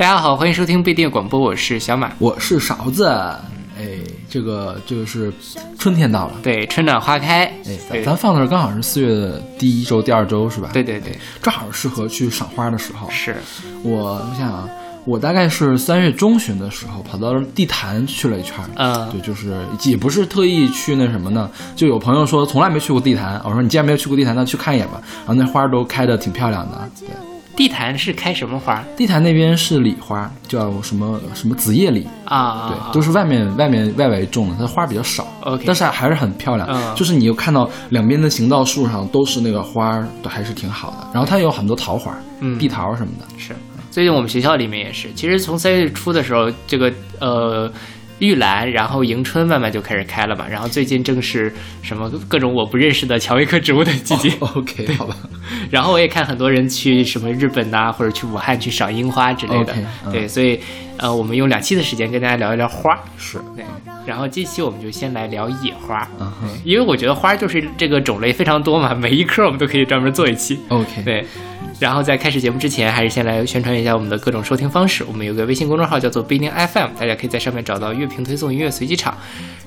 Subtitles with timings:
[0.00, 3.04] 大家好，欢迎收听不一定广播，我是小马，我是勺子。
[3.78, 3.98] 哎，
[4.30, 5.30] 这个这个是
[5.78, 7.44] 春天到了，对，春暖花开。
[7.66, 10.70] 哎，咱咱放的时候刚好是四月的第一周、第二周，是吧？
[10.72, 13.10] 对对对，正好适合去赏花的时候。
[13.10, 13.36] 是
[13.82, 14.66] 我，我想啊，
[15.04, 18.54] 我大概是三月中旬的时候跑到地坛去了一圈。
[18.76, 19.54] 嗯，对，就是
[19.84, 24.94] 也不是特意去那什么呢，就有朋友说从来没去过地坛，我说你既然没有去过地坛，那去看一眼吧。
[25.26, 27.08] 然后那花都开的挺漂亮的，对。
[27.56, 28.82] 地坛是开什么花？
[28.96, 32.68] 地坛那边是李花，叫什么什么紫叶李啊？
[32.68, 35.26] 对，都是外面外面外围种的，它的花比较少。
[35.42, 36.66] OK，但是还是很漂亮。
[36.70, 41.08] 嗯，就是你又看到两边的行道树上都是那个花，都还是挺好的。
[41.12, 43.26] 然后它有很多桃花，嗯，碧桃什么的。
[43.36, 43.54] 是，
[43.90, 47.70] 最近我们学校里面也是，其实从三月初的时候，这个呃。
[48.20, 51.52] 玉兰，然后迎春慢慢就开始开了嘛，然后最近正是
[51.82, 54.32] 什么各种我不认识的蔷薇科植物的季节。
[54.38, 55.16] OK，好吧。
[55.70, 59.74] 然后我也看很多人去什么日本呐，或者去武汉去赏樱花之类的。
[60.12, 60.60] 对，所以
[60.96, 62.96] 呃，我们用两期的时间跟大家聊一聊花。
[63.18, 63.64] 是对。
[64.06, 66.08] 然后这期我们就先来聊野花，
[66.64, 70.58] 因为我觉得花就是这个种类非常多嘛，每一科我们都可以专门做一期。
[70.68, 71.24] OK，对。
[71.80, 75.02] 然后在开始节目之前，还是先来宣传一下我们的各种收听方式。
[75.02, 79.16] 我们有个微信公众号叫做不一定 FM，大家可以在上面找到乐评推送、音乐随机场。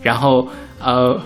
[0.01, 0.47] 然后，
[0.79, 1.19] 呃。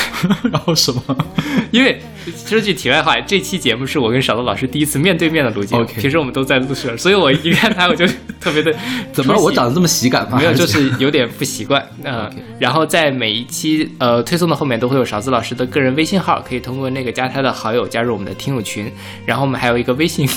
[0.50, 1.02] 然后什么？
[1.70, 2.00] 因为
[2.46, 5.84] 说句题外话，这期节目是我跟勺子老师第一次面对面的录节目。
[5.84, 8.06] 平时我们都在录室，所以我一看他，我就
[8.40, 8.74] 特别的
[9.12, 10.38] 怎么我长得这么喜感吗？
[10.38, 11.84] 没有，就是有点不习惯。
[12.04, 18.90] 嗯，然后在每一期呃推送的后面都会有勺子老师的个人微信号，可以通过那个加他的好友加入我们的听友群。
[19.26, 20.28] 然后我们还有一个微信，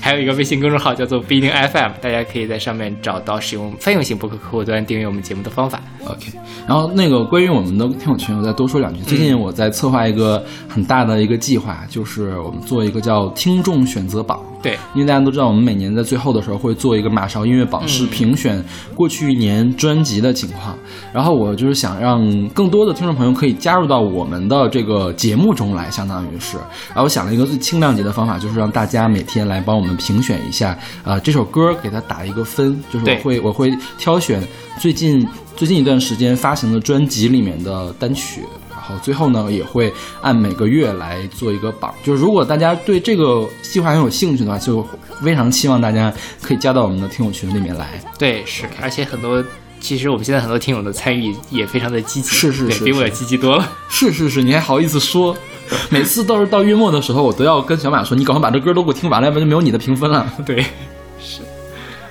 [0.00, 5.80] 还有一个微信公众号叫做不一定 FM，大家可以在上面找到使用泛用型博客客户端订阅我们节目的方法。
[6.06, 6.32] OK，
[6.66, 8.97] 然后那个关于我们的听友群，我再多说两句。
[9.04, 14.40] 最近我在策划一个很大的一个计划，就是我们做一个叫听众选择榜。
[14.60, 20.76] 对，因为大家都知道，我们每年在最后的时候会做一个马勺音乐榜，是评选过去一年专辑的情况。
[21.12, 26.56] 然后我就是想让更多的听众朋友可以加入到我们的这个节目中来，相当于是。
[26.88, 34.42] 然后我想了一个最轻量级的方法，就是让大家每天来帮我们评选一下，呃，这首歌给它打一个分，就是我会我会挑选
[34.80, 38.42] 最近最近一段时间发行的专辑里面的单曲。
[38.88, 44.82] 好，最后呢也会按每个月来做一个榜，就是如果大家对这个计划很有兴趣的话，就
[45.22, 46.10] 非常期望大家
[46.40, 48.02] 可以加到我们的听友群里面来。
[48.18, 49.44] 对，是，而且很多，
[49.78, 53.70] 其实我们现在很多听友的参与也非常的积极，是是是，比我积极多了。
[53.90, 55.36] 是是是，你还好意思说？
[55.90, 60.26] 每次都是到月末的时候，我都要跟小马说，你赶快把这歌都给我听完了，要不然就没有你的评分了。
[60.46, 60.62] 对，
[61.20, 61.42] 是。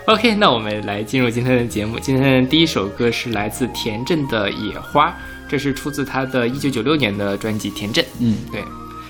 [0.06, 2.00] OK，那我们来进入今天的节目。
[2.00, 5.08] 今天的第一首歌是来自田震的《野花》。
[5.48, 8.04] 这是出自他的一九九六年的专辑《田震》。
[8.20, 8.64] 嗯，对，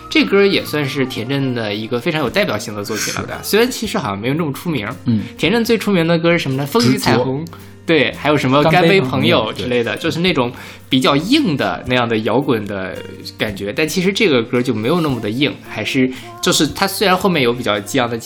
[0.09, 3.25] 这歌也算是田震的一个非常有代表性的作品了。
[3.25, 4.88] 对，虽然其实好像没有那么出名。
[5.06, 6.66] 嗯，田震最出名的歌是什么呢？
[6.66, 7.46] 风雨彩虹。
[7.86, 10.52] 对，还有什么干杯朋友之类的，就是那种
[10.90, 12.94] 比较硬的那样的摇滚的
[13.38, 13.72] 感觉。
[13.72, 16.12] 但其实这个歌就没有那么的硬，还是
[16.42, 18.19] 就是它虽然后面有比较激昂的。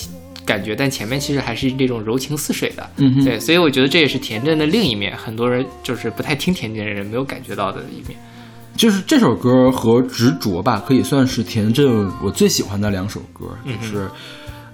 [0.44, 8.18] 感觉，但前面其实还是那种柔情似水的，嗯，对，所以我觉得这也是田震的另一面，很多人就是不太听田震的人没有感觉到的一面。
[8.74, 13.46] 就是这首歌和执着吧，可以算是田震我最喜欢的两首歌。
[13.66, 14.08] 就是，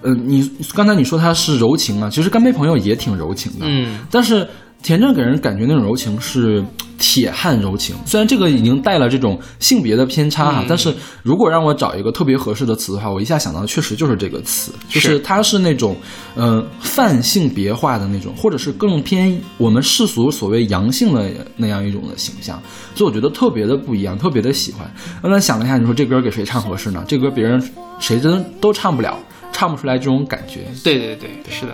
[0.01, 4.47] 呃，你刚才你说他是柔情啊，其实干杯朋友也挺柔情的，嗯，但是
[4.81, 6.63] 田震给人感觉那种柔情是。
[7.01, 15.95] 铁汉柔情，虽然这个已经带了这种性别的偏差哈，但是如果让我找一个特别合适的词的话，我一下想到的确实就是这个词，就是它是那种，
[16.35, 22.61] 呃，泛性别化的那种，或者是更偏我们世俗所谓阳性的那样一种的形象，
[22.93, 24.85] 所以我觉得特别的不一样，特别的喜欢。
[25.23, 27.01] 刚才想了一下，你说这歌给谁唱合适呢？
[27.07, 27.63] 这歌别人
[27.97, 29.17] 谁真都唱不了，
[29.53, 30.65] 唱不出来这种感觉。
[30.83, 31.73] 对对对，是的。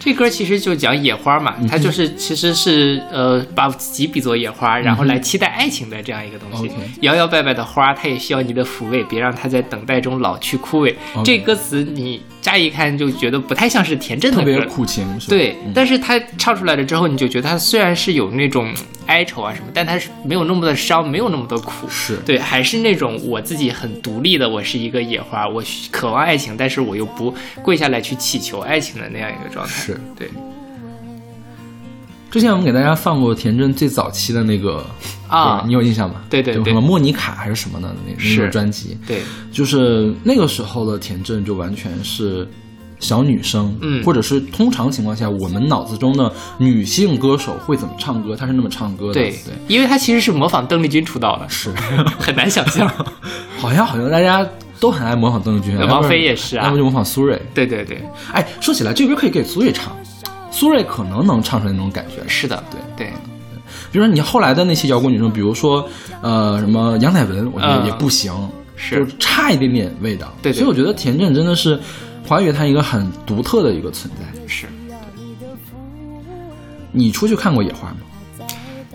[0.00, 6.70] 这歌其实就讲野花嘛，它就是其实是呃把自己比作野花，然后来期待爱情的这样一个东西。
[7.02, 10.94] 摇摇摆摆的花，它也需要你的抚慰，别让它在等待中老去枯萎。
[11.22, 12.22] 这歌词你。
[12.40, 15.56] 乍一看就觉得不太像是田震的歌，特别苦情，对。
[15.74, 18.72] 但是他唱出来了之后，你就觉得他虽然是有那种
[19.06, 22.16] 哀愁啊什么，但他是没有那么的伤，没有那么的苦，是。
[22.24, 30.00] 对，还是那种我自己很独立的，我是一个野花，我渴望爱情，但是我又不跪下来去祈求爱情的那样一个状态，是。
[30.16, 30.28] 对。
[32.30, 34.86] 之前我们给大家放过田震最早期的那个
[35.26, 36.22] 啊，你有印象吗？
[36.30, 38.96] 对对对，什么莫妮卡还是什么的那那个专辑？
[39.06, 42.48] 对，就是那个时候的田震就完全是
[43.00, 49.14] 小女生，嗯，或者是通常情况下我们脑子中的女性歌手会怎么唱歌，她是那么唱歌的。
[49.14, 51.72] 对对，因为她其实是模仿邓丽君出道的，是
[52.18, 52.88] 很难想象。
[53.58, 54.46] 好像好像大家
[54.78, 57.36] 都很爱模仿邓丽君，王菲也是啊，要不就模仿苏芮。
[57.52, 58.00] 对对对，
[58.32, 59.96] 哎，说起来这歌可以给苏芮唱。
[60.50, 62.26] 苏芮可能能唱出来那种感觉。
[62.28, 63.12] 是的，对对。
[63.92, 65.88] 比如说你后来的那些摇滚女生，比如说
[66.22, 68.32] 呃什么杨乃文，我觉得也不行，
[68.76, 70.32] 是差一点点味道。
[70.42, 71.78] 对，所以我觉得田震真的是
[72.26, 74.24] 华语乐坛一个很独特的一个存在。
[74.46, 74.66] 是。
[76.92, 77.96] 你出去看过野花吗？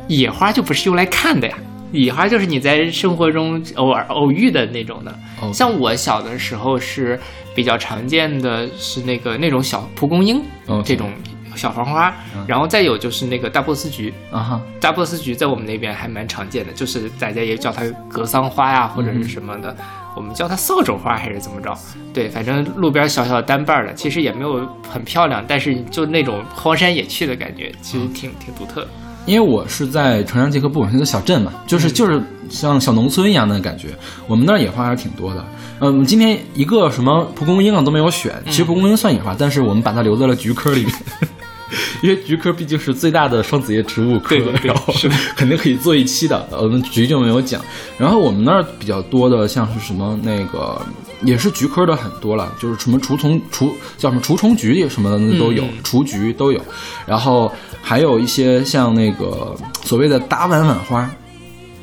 [0.07, 1.57] 野花就不是用来看的呀，
[1.91, 5.17] 野花就是你在生活中偶尔偶遇的那种的。
[5.53, 7.19] 像我小的时候是
[7.55, 10.41] 比较常见的是那个那种小蒲公英
[10.83, 11.11] 这种。
[11.55, 12.13] 小黄花，
[12.47, 19.75] 然后再有就是那个大波斯菊啊哈，大波斯菊在我们那边还蛮常见的，就是大家也叫它格桑花呀，或者是什么的，
[20.15, 21.75] 我们叫它扫帚花还是怎么着？
[22.13, 28.87] 对，反正路边小小的单瓣的，其实也没有很漂亮，但是就那种荒山野趣的感觉，其实挺挺独特的。
[29.25, 33.89] 因为我是在城乡结合不稳定的小镇嘛，就是就是像小农村一样的感觉，
[34.27, 35.43] 我们那儿野花还是挺多的。
[35.79, 40.93] 嗯，今天一个什么蒲公英啊都没有选，其实蒲公英算野花，但是我们把它留在了菊科里面。
[42.01, 44.93] 因为菊科毕竟是最大的双子叶植物科，然后
[45.35, 46.47] 肯定可以做一期的。
[46.51, 47.61] 我们菊就没有讲。
[47.97, 50.81] 然后我们那儿比较多的，像是什么那个
[51.21, 56.61] 也是菊科的很多了，就是什么除虫除叫什么除虫菊什么的都有，雏菊都有。
[57.05, 57.51] 然后
[57.81, 61.09] 还有一些像那个所谓的打碗碗花，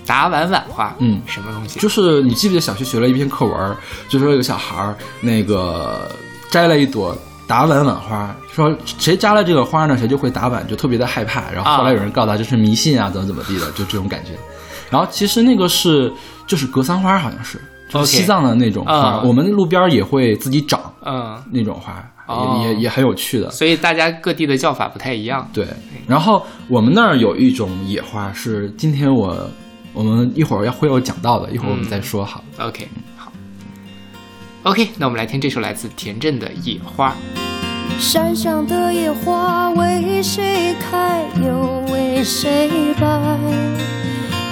[0.07, 1.81] 打碗碗花，嗯，什么东西？
[1.81, 3.77] 就是你记不记得小学学了一篇课文，
[4.09, 6.11] 就说有个小孩儿那个
[6.51, 7.17] 摘了一朵。
[7.53, 11.51] 打碗碗花，说谁扎了这个花呢，谁就会打碗，就特别的害怕。
[11.51, 14.31] 然后后来有人告他这是迷信啊，怎么怎么地的，就这种感觉。
[14.89, 16.11] 然后其实那个是
[16.47, 17.61] 就是格桑花，好像是
[17.91, 23.51] 就是西藏的那种花，我们路边也会自己长，嗯，那种花也也也很有趣的。
[23.51, 25.47] 所以大家各地的叫法不太一样。
[25.53, 25.67] 对，
[26.07, 29.37] 然后我们那儿有一种野花，是今天我
[29.93, 32.43] 我们一会儿要会有讲到的，一会儿我们再说好。
[32.59, 32.89] OK。
[34.65, 37.17] OK，那我们来听这首来自田震的《野花》。
[38.01, 43.09] 山上的野花为谁开，又为谁败？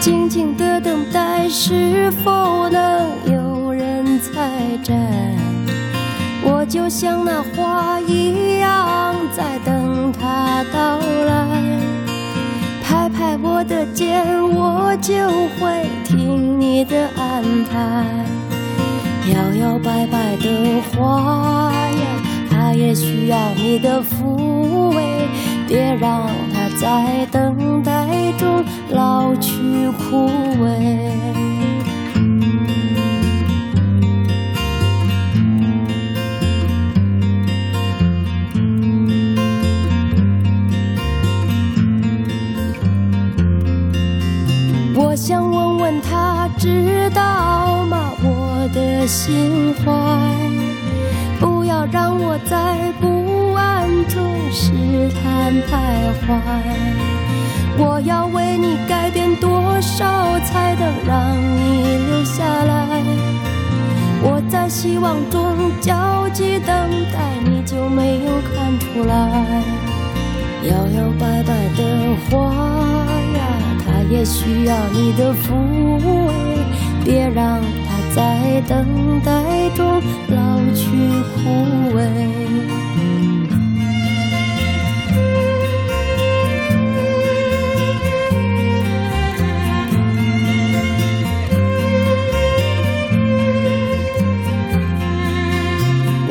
[0.00, 4.50] 静静的等待，是否能有人采
[4.82, 4.96] 摘？
[6.42, 11.46] 我就像那花一样，在等它到来。
[12.82, 15.14] 拍拍我的肩，我就
[15.60, 18.04] 会听你的安排。
[19.32, 25.28] 摇摇摆摆的花呀，它也需要你的抚慰，
[25.68, 29.52] 别让它在等待中老去
[29.90, 30.28] 枯
[30.62, 31.10] 萎。
[45.02, 47.69] 我想问问他，知道？
[48.72, 49.92] 的心怀，
[51.38, 54.22] 不要让我在不安中
[54.52, 54.70] 试
[55.22, 55.70] 探徘
[56.26, 56.38] 徊。
[57.78, 63.02] 我要为你改变多少，才能让你留下来？
[64.22, 66.74] 我在希望中焦急等
[67.12, 69.62] 待，你就没有看出来？
[70.64, 71.80] 摇摇摆摆的
[72.28, 72.52] 花
[73.34, 73.40] 呀，
[73.86, 75.54] 它也需要你的抚
[76.26, 76.34] 慰，
[77.02, 77.60] 别让。
[78.14, 79.30] 在等待
[79.76, 80.84] 中老去
[81.34, 81.38] 枯
[81.96, 81.98] 萎。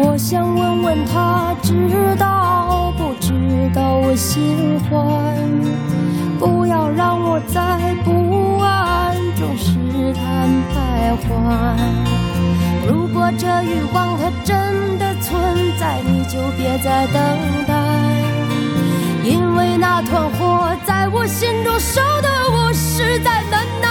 [0.02, 1.74] 我想问问他，知
[2.18, 3.34] 道不知
[3.74, 5.00] 道我心欢？
[6.40, 8.89] 不要让我再不安
[10.00, 11.28] 中试探徘徊。
[12.88, 15.38] 如果这欲望它真的存
[15.78, 17.22] 在，你就别再等
[17.68, 17.74] 待，
[19.24, 23.88] 因为那团火在我心中烧得我实在难耐。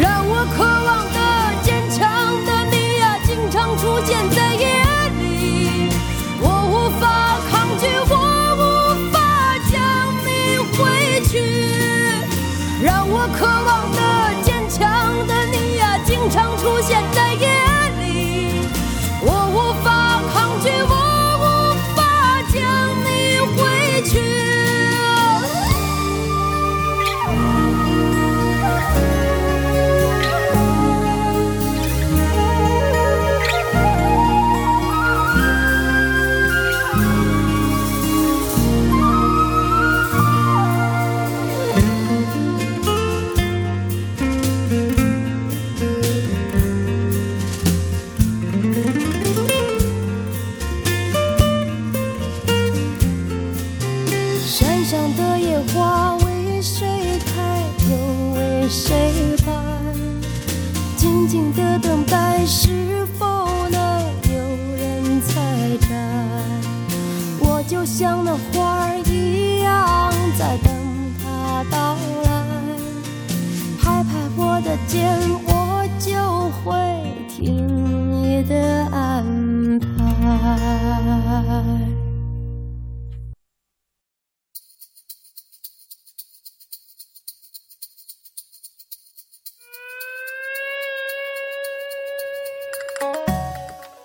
[0.00, 1.18] 让我渴望的
[1.62, 2.00] 坚强
[2.46, 4.41] 的你呀，经常出现在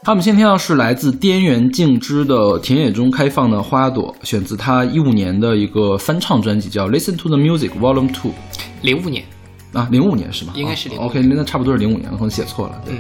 [0.07, 8.31] 他们先听到是来自滇原静之的《田野中开放的花朵》，选自他一五年的一个翻唱专辑，叫《Listen to the Music Volume Two》。
[8.81, 9.25] 零五年
[9.73, 10.53] 啊，零五年是吗？
[10.55, 10.97] 应该是零。
[10.97, 12.81] OK，那差不多是零五年，可能写错了。
[12.87, 12.99] 嗯。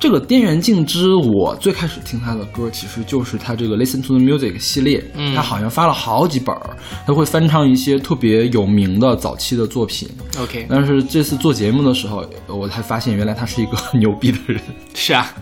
[0.00, 5.00] 这个滇原静之，我最开始听他的歌，其实就是他这个 Listen to the Music 系列。
[5.14, 10.08] 嗯，他好像发了好几本儿，他会翻唱一些特别有名的早期的作品。
[10.40, 14.60] OK，但是这次做节目的时候，我才发现原来他是一个很 牛逼的人。
[14.92, 15.32] 是啊。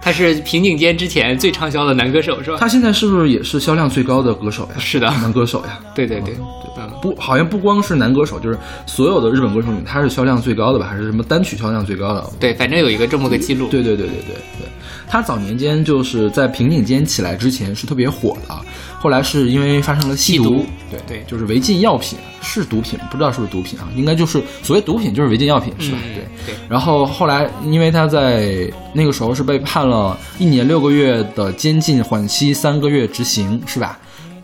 [0.00, 2.56] 他是平井坚之前最畅销的男歌手，是吧？
[2.58, 4.70] 他现在是不是也是销量最高的歌手呀？
[4.78, 5.78] 是的，男歌手呀。
[5.94, 6.34] 对对对，
[6.78, 10.86] 嗯，不，好像不光是男歌手，就是所有的日本歌手里，他是销量最高的吧？
[10.86, 12.24] 还是什么单曲销量最高的？
[12.40, 13.68] 对，反正有一个这么个记录。
[13.68, 14.68] 对对对对对对。
[15.06, 18.54] 他早年间就是在平井坚起来之前是特别火的，
[19.00, 23.88] 后来是因为发生了吸毒，对对，就是违禁药品，是毒品，不知道是不是毒品啊？
[23.96, 25.98] 应该就是所谓毒品就是违禁药品，是吧？
[26.14, 26.54] 对对。
[26.68, 33.98] 然后后来因为他在那个时候是被判了一年六个月的监禁，缓期三个月执行，是吧？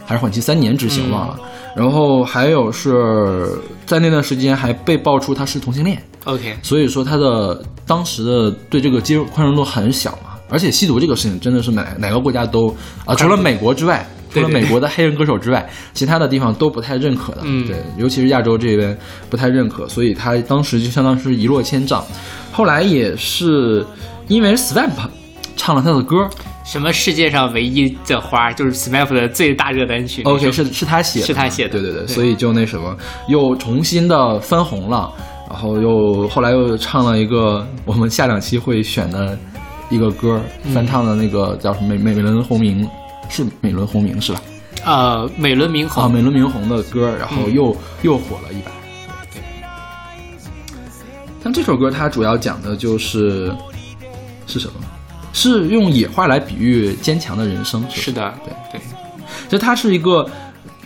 [0.07, 1.39] 还是缓期三年执行忘了。
[1.77, 3.47] 然后还有是
[3.85, 10.31] 在那段时间还被爆出他是同性恋，OK，所以说他的当时的对这个接受宽容度很小嘛。
[10.49, 17.41] 而且吸毒这个事情真的是哪哪个国家都啊，除了美国之外，除了美国的黑人歌手之外， 其他的地方都不太认可的。
[17.45, 18.97] 嗯，对，尤其是亚洲这边
[19.31, 22.05] 不太认可，所以他当时就相当是一落千丈。
[22.53, 23.85] 后来也是
[24.29, 24.91] 因为 SMAP
[25.57, 26.29] 唱了他的歌，
[26.65, 30.23] 什么世界上唯一的花就是 SMAP 的最大热单曲。
[30.25, 31.81] OK，是是他写的，是他写的。
[31.81, 32.97] 对对对，所以就那什么，
[33.29, 35.13] 又重新的翻红了，
[35.49, 39.39] 然后又后来又唱了一个我们下两期会选的。
[39.89, 40.43] 一个歌
[40.75, 41.95] 翻唱的那个叫什么？
[41.95, 42.85] 美美伦红明
[43.29, 44.41] 是美伦红明是吧？
[44.85, 48.71] 呃，美轮明红啊，美轮明红的歌，然后又又火了一把。
[49.33, 49.43] 对，
[51.43, 53.53] 像这首歌，它主要讲的就是
[54.47, 54.75] 是什么？
[55.33, 57.85] 是用野花来比喻坚强的人生。
[57.91, 58.81] 是的，对对。
[59.45, 60.29] 其实它是一个，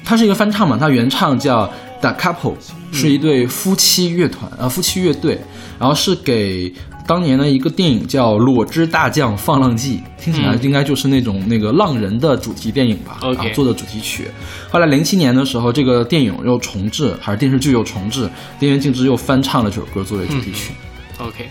[0.05, 1.71] 它是一个翻唱嘛，它原唱叫
[2.01, 2.55] The Couple，
[2.91, 5.39] 是一对夫妻乐团啊，夫妻乐队，
[5.79, 6.73] 然后是给。
[7.07, 13.19] 当年的一个电影叫《裸之大将放浪记》，听起来应该就是那种那个浪人的主题电影吧？
[13.23, 14.29] 然后做的主题曲。
[14.71, 20.73] 后来零七年的时候，这个电影又重置，还是电视剧又重置，电原静之又翻唱了这首歌作为主题曲。
[21.19, 21.49] OK。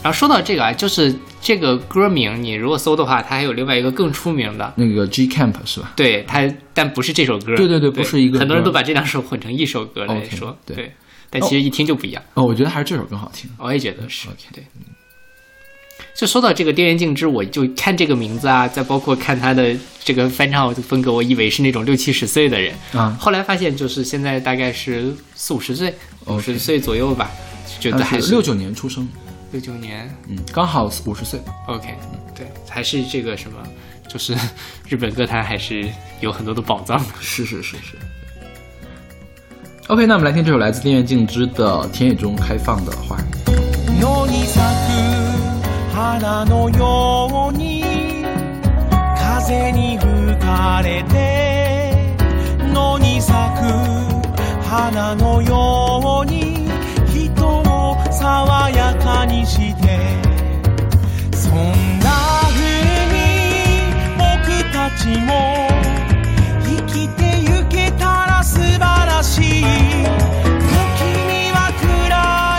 [0.00, 5.92] 然后说到这个啊，就是这个歌名，你如果搜的话，它还有另外一个更出名的那个 G Camp 是吧？
[5.96, 7.56] 对它，但不是这首歌。
[7.56, 8.38] 对对对，不是一个。
[8.38, 10.56] 很多人都把这两首混成一首歌来说。
[10.64, 10.92] 对。
[11.30, 13.50] 但其实一听就不一样哦，我觉得还是这首更好听。
[13.58, 14.28] 我也觉得是。
[14.52, 14.64] 对，
[16.16, 23.16] 就说到这个《电源静之》，我就看这个名字啊，再包括看他的这个翻唱风格，我以为是那种六七十岁的人啊。
[23.20, 25.94] 后来发现，就是现在大概是四五十岁，
[26.26, 27.30] 五十岁左右吧，
[27.78, 29.08] 觉得还是六九年出生，
[29.52, 31.40] 六九年，嗯，刚好五十岁。
[31.66, 31.94] OK，
[32.34, 33.58] 对，还是这个什么，
[34.08, 34.34] 就是
[34.88, 35.86] 日本歌坛还是
[36.20, 36.98] 有很多的宝藏。
[37.20, 37.96] 是是是是。
[39.87, 43.17] OK，那我们来听这首来自电源静之的《田野中开放的花》。
[43.99, 47.83] 野に咲く花のように
[49.45, 51.93] 風に吹かれて
[52.73, 53.63] 野に咲く
[54.63, 56.67] 花のように
[57.07, 59.99] 人を爽やかにして
[61.35, 62.09] そんな
[62.49, 62.61] 風
[63.11, 63.15] に
[64.17, 65.96] 僕たちも生きてゆけたら
[68.48, 69.20] 素晴ら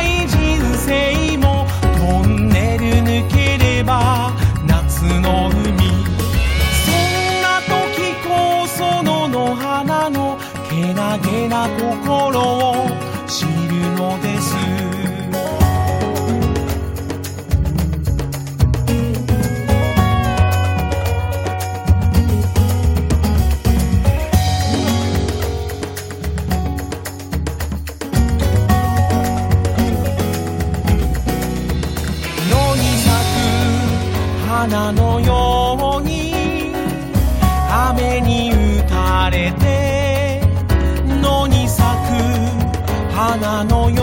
[0.03, 1.65] いじんせいも
[1.97, 4.31] トンネルぬければ
[4.67, 10.37] 夏の海そんな時こそのの花の
[10.69, 12.75] けなげな心を
[13.27, 14.48] 知るのです
[34.59, 36.33] 花のように
[37.71, 40.41] 雨に打たれて
[41.07, 43.98] 野に咲く花のように。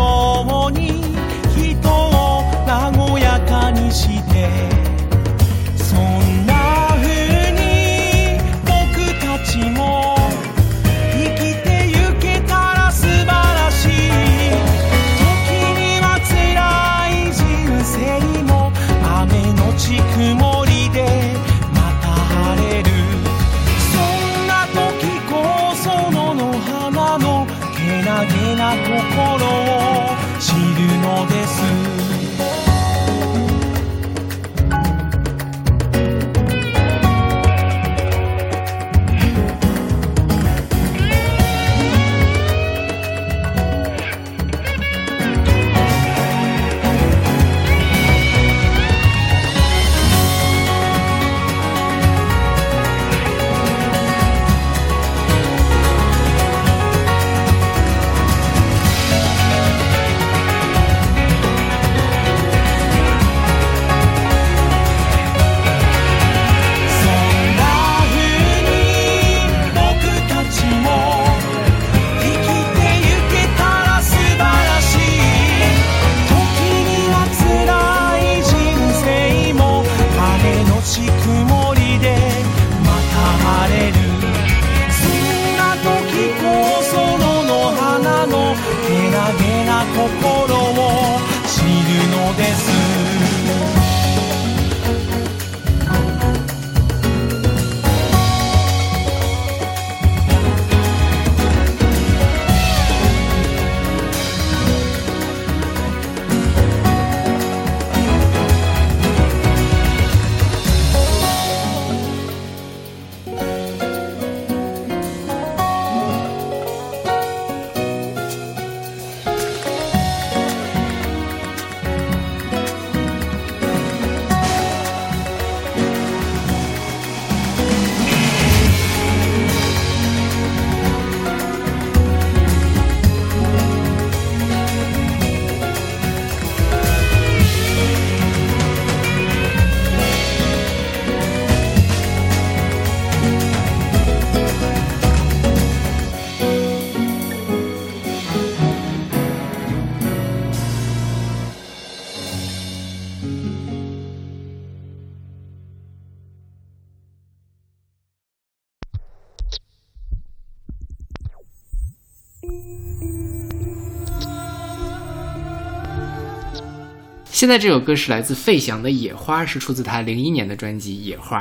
[167.46, 171.38] 现在这首歌是来自费翔的《野花》，是出自他零一年的专辑《野花》。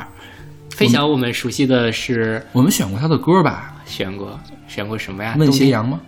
[0.70, 3.74] 费翔我们熟悉的是我们选过他的歌吧？
[3.88, 5.36] 选过，选过什么呀？
[5.36, 6.00] 问斜阳吗？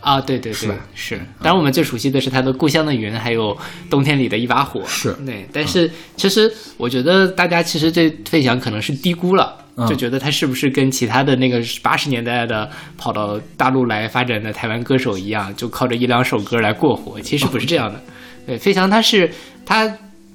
[0.00, 1.16] 啊，对对对，是是。
[1.42, 3.54] 当然，我们最熟悉的是他的《故乡的云》，还有
[3.90, 4.80] 《冬天里的一把火》。
[4.86, 17.20] 是对，但是其实我觉得大家其实对费翔可能是低估了，嗯就觉得他是不是跟其他的那个八十年代的跑到大陆来发展的台湾歌手一样，就靠着一两首歌来过活？
[17.20, 18.00] 其实不是这样的。
[18.46, 19.30] 对，费翔他是
[19.64, 19.90] 他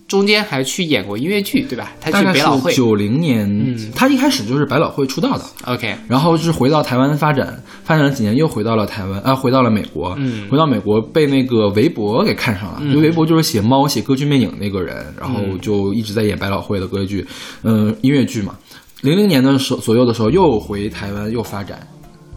[0.07, 1.91] 中间还去演过音乐剧，对吧？
[2.01, 2.77] 他去百老汇是。
[2.77, 17.23] 九零年，嗯他一开始就是百老汇出道的，OK，然后是回到台湾发展，发展了几年又回到了台湾，啊，回到了美国，嗯回到美国被那个韦伯给看上了，因为韦伯就是写《猫》写《歌剧魅影》那个人，然后就一直在演百老汇的歌剧，
[17.61, 18.57] 嗯、音乐剧嘛。
[19.01, 21.87] 零零年的时候左右的时候又回台湾又发展，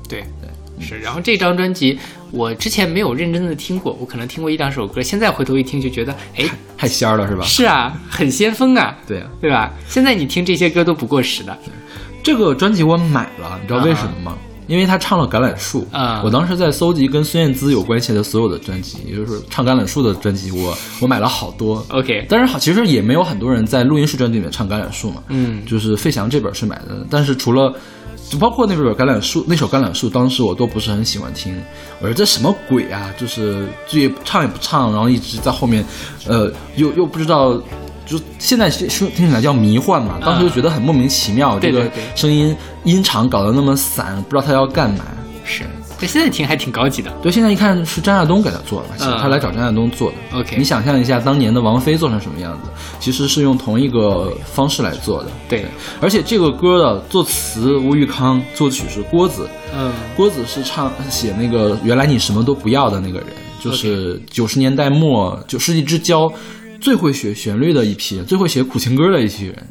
[0.08, 0.41] 对对
[0.80, 0.98] 是。
[1.00, 1.98] 然后这张专辑
[2.30, 6.44] 我之前没有认真的听过，我可能听过一两首歌，现在回头一听就觉得，哎，
[6.76, 7.44] 太仙儿了是吧？
[7.44, 9.72] 是啊，很先锋啊，对啊，对吧？
[9.88, 11.56] 现在你听这些歌都不过时的，
[12.22, 14.36] 这个专辑我买了，你知道为什么吗？
[14.68, 21.84] 因为他唱了《橄榄树》啊我当时在搜集跟孙燕姿有关系的所有的专辑，也就是唱《橄榄树》的专辑，我我买了好多。
[21.90, 25.22] OK，但是好，其实也没有很多人在录音室专辑里面唱《橄榄树》嘛。
[25.28, 27.74] 嗯就是费翔这本是买的，但是除了
[28.32, 31.54] 就包括那本《橄榄树》那首《橄榄树》，当时我都不是很喜欢听。
[32.00, 33.12] 我说这什么鬼啊？
[33.18, 35.84] 就是这也唱也不唱，然后一直在后面，
[36.26, 37.60] 呃，又又不知道。
[38.06, 45.04] 就现在是说听起来叫迷幻嘛，当时就觉得很莫名其妙，这个声音音场搞得那么散，不知道他要干嘛。
[45.44, 45.64] 是，
[46.02, 47.12] 这现在听还挺高级的。
[47.22, 50.16] 对，现在一看是张亚东给他做的他来找张亚东做的。
[50.36, 55.30] OK 你想象一下当年的王菲做成什么样子，其实是用同一个方式来做的。
[55.48, 55.64] 对，
[56.00, 59.48] 而且这个歌的作词吴玉康，作曲是郭子。
[59.72, 63.28] 嗯郭子是唱写那个原来你什么都不要的那个人，
[63.60, 66.28] 就是九十年代末九世纪之交
[66.80, 69.68] 最会写旋律的一批人，最会写苦情歌的一批人。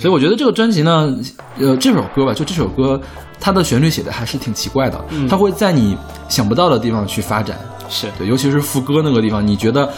[0.00, 1.16] 所以我觉得这个专辑呢，
[1.58, 3.00] 呃，这首歌吧，就这首歌，
[3.40, 5.28] 它的旋律写的还是挺奇怪的，嗯。
[5.28, 5.96] 它会在你
[6.28, 7.58] 想不到的地方去发展。
[7.88, 8.08] 是。
[8.18, 9.92] 对，尤其是副歌那个地方，你觉得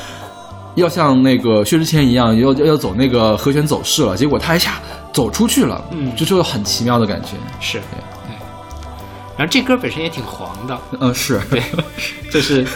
[0.75, 4.81] 要像那个薛之谦一样，要要要走那个和弦走势了，结果他一下
[5.13, 6.15] 走出去了，嗯。
[6.17, 7.29] 就是有很奇妙的感觉。
[7.61, 8.03] 是，对。
[9.37, 11.41] 然后这歌本身也挺黄的，嗯，是。
[11.49, 11.63] 对，
[12.29, 12.67] 就是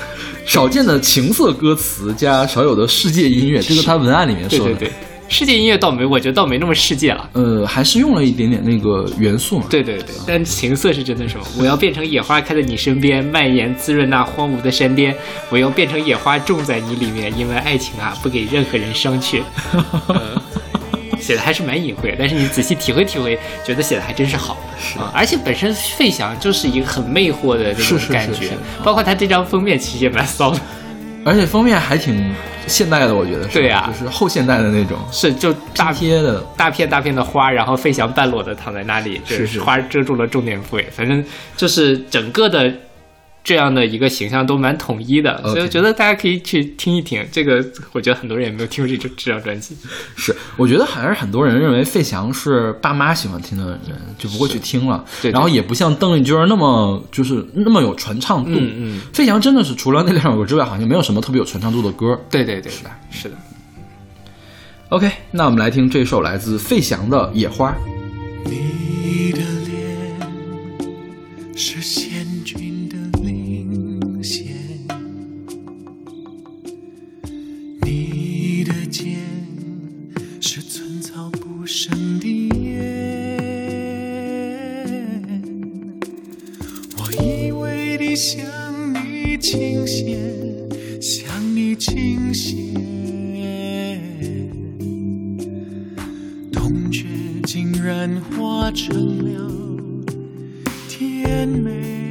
[0.46, 4.64] 少见的情色歌词加少有的世界音乐，这个他文案里面说的。
[4.66, 4.92] 对对对，
[5.32, 7.30] 世界音乐倒没，我觉得倒没那么世界了。
[7.32, 9.64] 呃，还是用了一点点那个元素嘛。
[9.70, 11.46] 对对对，但情色是真的什么？
[11.58, 15.16] 我要变成野花开在你身边，蔓延滋润那荒芜的山巅。
[15.48, 19.42] 我要变成野花种在你里面，因为爱情啊，不给任何人伤却。
[20.08, 20.42] 呃
[21.18, 24.54] 写的还是蛮隐晦的，但是你仔细体会体会，觉得写的还真是好。
[24.98, 28.50] 啊，而且本身费翔就是一个很魅惑的这是是种感觉是是，
[28.82, 30.60] 包括他这张封面其实也蛮骚的，
[31.24, 32.34] 而且封面还挺
[32.66, 33.54] 现代的，我觉得是。
[33.58, 33.88] 对呀。
[33.92, 34.98] 就是后现代的那种。
[35.10, 36.40] 是就大片的。
[36.56, 39.60] 大片大片的花，然后费翔半裸的躺在那里，就是是。
[39.60, 41.24] 花遮住了重点部位，反正
[41.56, 42.72] 就是整个的
[43.44, 47.26] 这样的一个形象都蛮统一的，所以我觉得大家可以去听一听。
[47.32, 49.76] 这个我觉得很多人也没有听过这张这张专辑，
[50.16, 55.04] 是，我觉得还是很多人认为费翔是爸妈喜欢听的人，就不会去听了。
[55.20, 58.50] 对对然后也不像邓丽君儿那么就是那么有传唱度。
[58.52, 62.18] 嗯嗯，费翔真的是除了那两首歌之外，好像没有什么特别有传唱度的歌。
[62.30, 63.36] 对对对，是的，是的。
[64.90, 67.70] OK，那我们来听这首来自费翔的《野花》。
[68.44, 69.76] 你的脸
[71.56, 72.26] 是贤
[81.74, 83.32] 生的烟。
[86.98, 88.44] 我以为的向
[88.92, 90.20] 你倾斜，
[91.00, 92.52] 向你倾斜，
[96.52, 97.06] 痛觉
[97.44, 99.50] 竟然化成了
[100.90, 102.01] 甜美。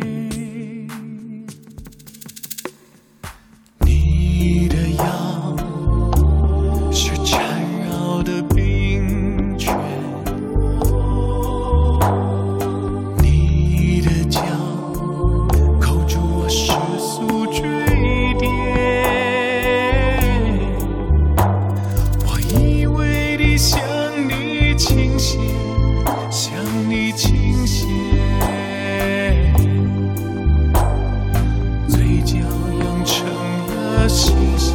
[34.12, 34.71] 了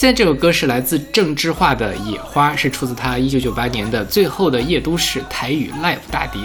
[0.00, 6.40] 现在这首歌是来自郑智化的《野花》，是出自他一九九八年的《最后的夜都市》台语 live 大碟。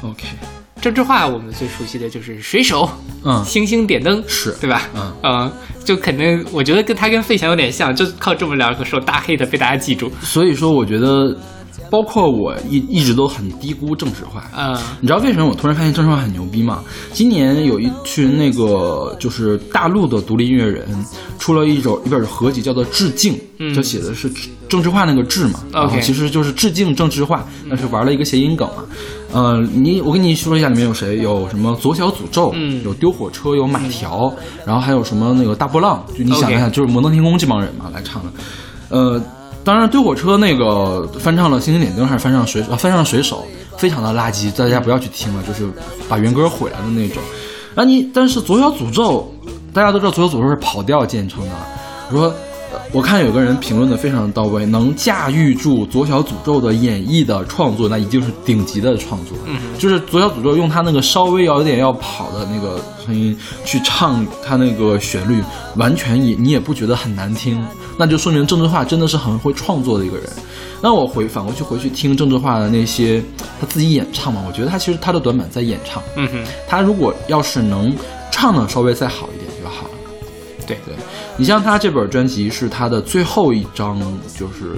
[0.00, 0.24] OK，
[0.80, 2.88] 郑智化我们最熟悉的就是水手，
[3.22, 4.88] 嗯星星点灯是对吧？
[4.94, 5.52] 嗯嗯，
[5.84, 10.10] 就肯定我觉得跟他跟费翔有点像，就靠这么两个首大 hit 被大家记住。
[10.22, 11.36] 所以说我觉得，
[11.90, 14.44] 包括我一一直都很低估郑智化。
[14.56, 16.82] 嗯你知道为什么我突然发现郑智化很牛逼吗？
[17.12, 20.86] 今年有一群那个就是大陆的独立音乐人
[21.38, 24.30] 出了一首一本合集，叫做《致敬》，嗯就写的是
[24.68, 28.84] 郑智化那个致嘛，然后其实就是致敬郑智化，但是玩了一个谐音梗嘛。
[29.32, 34.32] 呃，你我跟你说一下里面有谁，有什么左小诅咒，嗯有丢火车，有马条，
[34.66, 38.30] 然后还有什么那个大波浪，就你想一想就是摩登天空这帮人嘛来唱的，
[38.90, 39.20] 呃。
[39.62, 43.44] 当然，丢火车那个翻唱了《星星点灯》，还是翻唱水啊翻唱水手，
[43.76, 45.70] 非常的垃圾，大家不要去听了，就是
[46.08, 47.22] 把原歌毁了的那种。
[47.74, 49.32] 啊你，但是左小诅咒，
[49.72, 51.50] 大家都知道左小诅咒是跑调见称的。
[52.10, 52.34] 我说，
[52.92, 59.36] 我看有个人评论的非常到位，能驾驭住左小诅咒的演绎的创作，那一定是顶级的创作。
[59.46, 65.42] 嗯，就是左小诅咒用他那个稍微要有点要跑的那个声音去唱他那个旋律，
[65.76, 67.62] 完全也你也不觉得很难听，
[68.00, 70.26] 那就说明郑智化真的是很会创作的一个人。
[70.80, 73.22] 那我回反过去回去听郑智化的那些
[73.60, 76.02] 他自己演唱嘛，我觉得他其实他的短板在演唱。
[76.16, 77.94] 嗯哼，他如果要是能
[78.32, 79.90] 唱的稍微再好一点就好了。
[80.66, 80.94] 对对，
[81.36, 84.00] 你像他这本专辑是他的最后一张，
[84.34, 84.76] 就是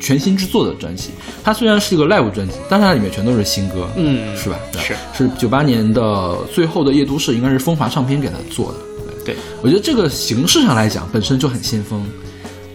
[0.00, 1.10] 全新制作的专辑。
[1.42, 4.56] 他虽然是一个 live 专辑，但是它里面全都是新歌，嗯是吧？
[4.78, 8.78] 是是九八年的最后的夜都市，应该是风华唱片给他做的。
[9.24, 12.02] 对，我觉得这个形式上来讲本身就很先锋，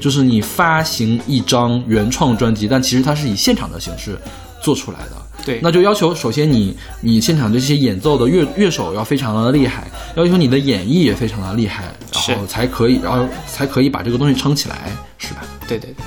[0.05, 4.15] 就是你发行一张原创专辑，但其实它是以现场的形式
[4.61, 5.15] 做出来的。
[5.43, 11.85] 对，那就要求首先你你现场这些演奏的乐乐手要非常的厉害，要求你的演绎也非常的厉害，
[12.27, 15.41] 然后才可以，然后才可以把这个东西撑起来，是吧？
[15.67, 16.05] 对对对，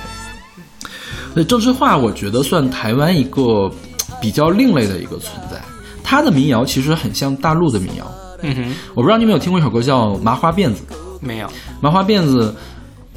[1.33, 3.69] 所以郑智化我觉得算台湾一个
[4.21, 5.61] 比较另类的一个存在，
[6.01, 8.09] 他的民谣其实很像大陆的民谣。
[8.43, 10.85] 嗯哼，我不知道你有没有听过一首歌叫《麻花辫子》。
[11.19, 11.49] 没有，
[11.81, 12.55] 麻花辫子，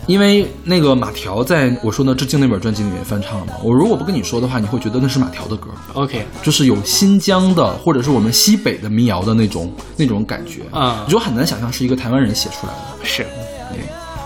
[0.07, 3.53] 因为那个马条在我说呢《致敬》那本专辑里面翻唱了嘛。
[3.63, 10.63] 我如果不跟你说的话，你会觉得那是马条的歌，OK，就是有新疆的或者是我们西北的民谣的那种那种感觉。
[10.71, 13.05] 啊，你就很难想象是一个台湾人写出来的。
[13.05, 13.42] 是，对，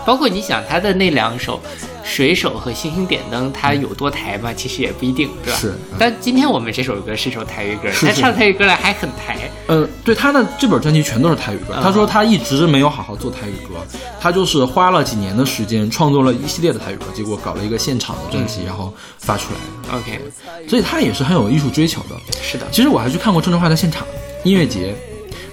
[0.07, 1.61] 包括你想他的那两首
[2.01, 4.53] 《水手》和《星星点灯》，他有多台嘛？
[4.53, 5.59] 其实也不一定，对吧？
[5.59, 9.37] 是但今天我们这首歌是首台语歌，是是他唱台语歌来还很台。
[9.67, 11.73] 呃，对他的这本专辑全都是台语歌。
[11.75, 13.75] 嗯他说他一直没有好好做台语歌，
[14.17, 19.97] 他就是花了几年的时间创作了一系列的台语歌，结果搞了一个现场的专嗯辑，然后发出来。
[19.97, 20.21] OK，
[20.69, 22.15] 所以他也是很有艺术追求的。
[22.41, 24.07] 是的，其实我还去看过郑智化的现场
[24.45, 24.95] 音乐节，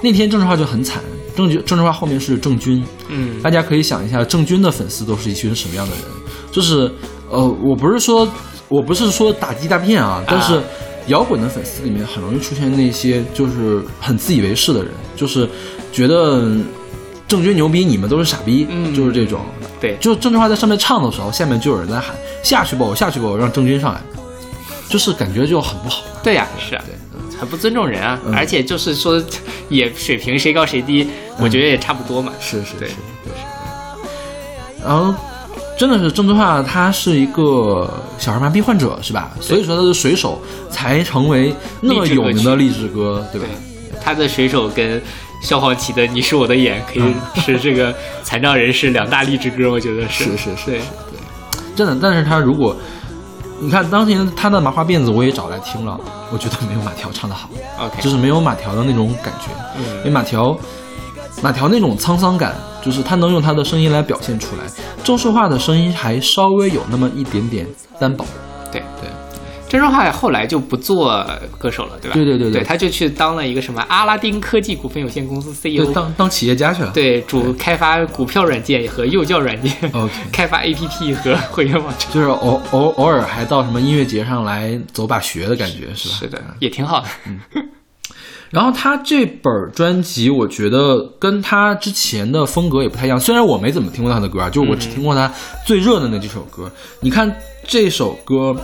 [0.00, 1.02] 那天郑智化就很惨，
[1.37, 3.40] 郑郑智化后面是郑钧，嗯。
[3.42, 6.05] 大家可以想一下，郑钧的粉丝都是一群什么样的人？
[6.51, 6.90] 就是，
[7.31, 8.29] 呃，我不是说
[8.68, 10.61] 我不是说打击大片啊，但是
[11.09, 15.49] 摇滚的粉丝里面很容易出现那些就是很自以为是的人，就是
[15.92, 16.57] 觉得
[17.27, 18.94] 郑钧牛逼，你们都是傻逼，嗯。
[18.94, 19.40] 就是这种。
[19.81, 24.01] 对，就郑智化在上面唱的时候，下面就有人在喊下去吧，我下去吧，我让郑钧上来，
[24.88, 26.03] 就是感觉就很不好。
[26.23, 26.83] 对呀、是啊，
[27.38, 29.23] 很不尊重人啊，嗯而且就是说
[29.68, 31.07] 也水平谁高谁低，
[31.38, 32.33] 我觉得也差不多嘛。
[32.40, 32.90] 是是是，对。
[34.83, 35.14] 然后，
[35.79, 39.33] 真的是郑智化，他是一个小儿麻痹患者，是吧？
[39.40, 43.47] 所以说他的水手才成为那么有名的励志歌，对吧
[43.90, 45.01] 对？，他的水手跟
[45.42, 50.81] 萧煌奇的《你是我的眼》可以是这个残障人士两大励志歌，我觉得是是是是对，
[51.75, 52.77] 真的，但是他如果
[53.60, 55.98] 你看当年他的麻花辫子，我也找来听了，
[56.32, 59.50] 我觉得没有马条唱的好，OK，就是没有马条的那种感觉。
[59.98, 60.56] 因为马条，
[61.40, 64.64] 马条那种沧桑感，就是他能用他的声音来表现出来。
[65.02, 67.66] 周树化的声音还稍微有那么一点点
[67.98, 68.24] 单薄。
[68.72, 69.08] 对对，
[69.68, 71.27] 郑智化后来就不做
[71.59, 72.14] 歌手了，对吧？
[72.14, 76.90] 对对对对他就去当了一个什么阿拉丁科技股份有限公司 CEO，当当企业家去了。
[76.92, 82.11] 对主开发股票软件和幼教软件 OK 开发 APP 和会员网站。
[82.12, 86.14] 就是偶偶偶尔还到什么音乐节上来走把学的感觉，是吧？
[86.20, 87.09] 是的，也挺好的。
[88.50, 93.18] 然后他这本专辑，我觉得跟他之前的风格也不太一样。
[93.18, 95.29] 虽然我没怎么听过他的歌啊，就是我只听过他
[95.66, 96.70] 最热的那几首歌。
[97.00, 97.35] 你看
[97.66, 98.55] 这首歌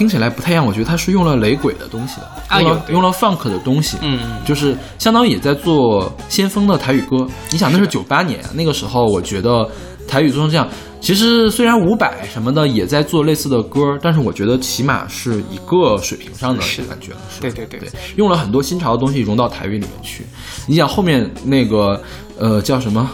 [0.00, 7.28] 听起来不太一样，我觉得他是用了雷鬼的东西的，啊用了用了 funk 的东西，嗯，就是相当于也在做先锋的台语歌。
[7.50, 9.68] 你想那是九八年，那个时候我觉得
[10.08, 10.66] 台语做成这样，
[11.02, 17.18] 其实虽然伍佰什么的也在做类似的歌，但是我觉得起码是一个水平上的感觉了。
[17.30, 20.24] 是对对对对，用了很多新潮的东西融到台语里面去。
[20.66, 22.00] 你想后面那个
[22.38, 23.06] 呃叫什么？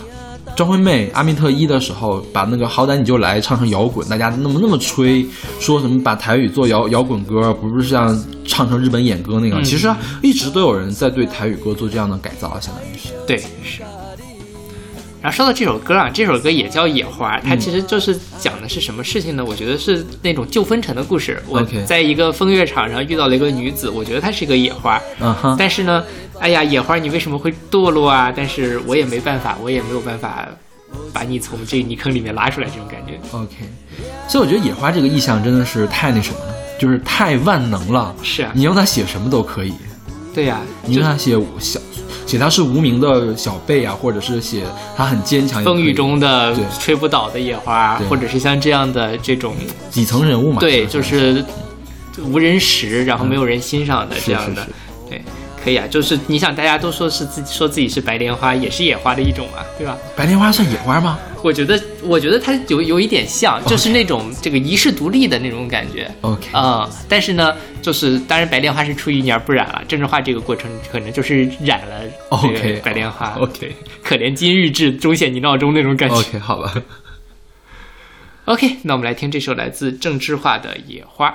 [0.57, 5.27] 张惠妹、阿密特一的时候，把那个好歹你就来唱成摇滚，大家那么那么吹，
[5.61, 9.61] 说什么把台语做摇摇滚歌，不是像唱成日本演歌那样。
[9.61, 13.13] 嗯其实啊一直都有人在对台语歌做这样的改造，相当于是。
[13.27, 13.83] 对是。
[15.27, 19.45] 然后说到这首歌啊，这首歌也叫《野花》，它其实就是讲的是什么事情呢？
[19.45, 21.43] 我觉得是那种旧风尘的故事。
[21.49, 26.05] 我在一个风月场上遇到了一个女子，我觉得她是一个野花，嗯哼，但是呢，
[26.39, 28.33] 哎呀，野花你为什么会堕落啊？
[28.37, 30.47] 但是我也没办法，我也没有办法
[31.13, 33.15] 把你从这泥坑里面拉出来，这种感觉。
[33.37, 33.57] OK，
[34.29, 38.15] 所以我觉得野花这个意象真的是太那什么了，就是太万能了。
[38.23, 39.75] 是啊，你用它写什么都可以，
[40.33, 41.81] 对呀、你用它写小，
[42.27, 44.65] 写他是无名的小辈啊，或者是写
[44.97, 49.55] 他很坚强，风雨中的吹不倒的野花，或者是像这样的这种，
[49.93, 50.59] 底层人物嘛。
[50.59, 51.45] 对，就是
[52.25, 54.75] 无人识，然后没有人欣赏的这样的是是，对，
[55.67, 55.85] 可以啊。
[55.91, 59.99] 就是你想，大家都说是自己说自己是白莲花，也是野花的一种嘛，对吧？
[60.15, 66.09] 白莲花算野花吗我觉得，我觉得它有有一点像，就是那种这个遗世独立的那种感觉。
[66.21, 72.01] ？OK，啊、但是呢，就是当然白莲花是出淤泥而不染了，郑智化这个过程可能就是染了
[72.43, 73.37] 这个 OK，白莲花。
[73.41, 73.75] OK
[74.05, 76.17] 可怜今日至，终显你闹钟那种感觉。
[76.17, 76.73] OK，好吧。
[78.47, 81.31] OK，那我们来听这首来自郑智化的《野花》。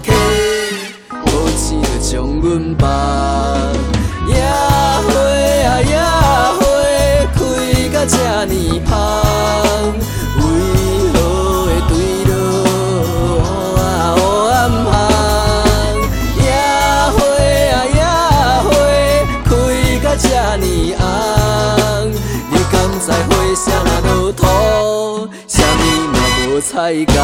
[0.00, 0.08] 客，
[1.10, 2.44] 无钱就将阮
[2.78, 2.82] 放。
[4.28, 5.10] 野花
[5.68, 5.92] 啊野
[6.58, 6.60] 花，
[7.34, 7.38] 开
[7.92, 8.14] 甲这
[8.46, 8.54] 呢
[8.86, 8.90] 香，
[10.38, 10.40] 为
[11.12, 11.16] 何
[11.66, 11.92] 会对
[12.28, 12.30] 落
[13.42, 13.46] 黑
[14.52, 14.54] 暗
[14.84, 14.92] 巷？
[16.38, 16.44] 野
[17.12, 17.16] 花
[17.72, 18.00] 啊野
[18.64, 18.70] 花，
[19.44, 19.50] 开
[20.02, 20.24] 甲这
[20.58, 20.64] 呢
[20.98, 21.02] 红，
[22.50, 24.40] 你敢知花啥若落土，
[25.46, 25.80] 啥物
[26.12, 26.14] 嘛
[26.46, 26.72] 无彩
[27.06, 27.14] 工？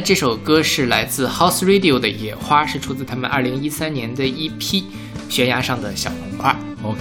[0.00, 4.80] 这首歌是来自 House Radio 的《野花》，是出自他们二零一三年的一批
[5.28, 6.52] 《悬崖上的小红花》。
[6.86, 6.98] OK，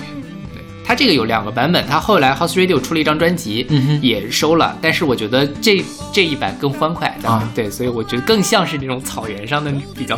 [0.53, 5.83] 对，它这个有两个版本，它后来 House Radio 出了一张专辑，嗯哼也收了，但是我觉得这
[6.13, 10.15] 这一版更欢快啊对，所以我觉得更像是那种草原上的比较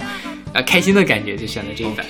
[0.54, 2.06] 啊开心的感觉，就选了这一版。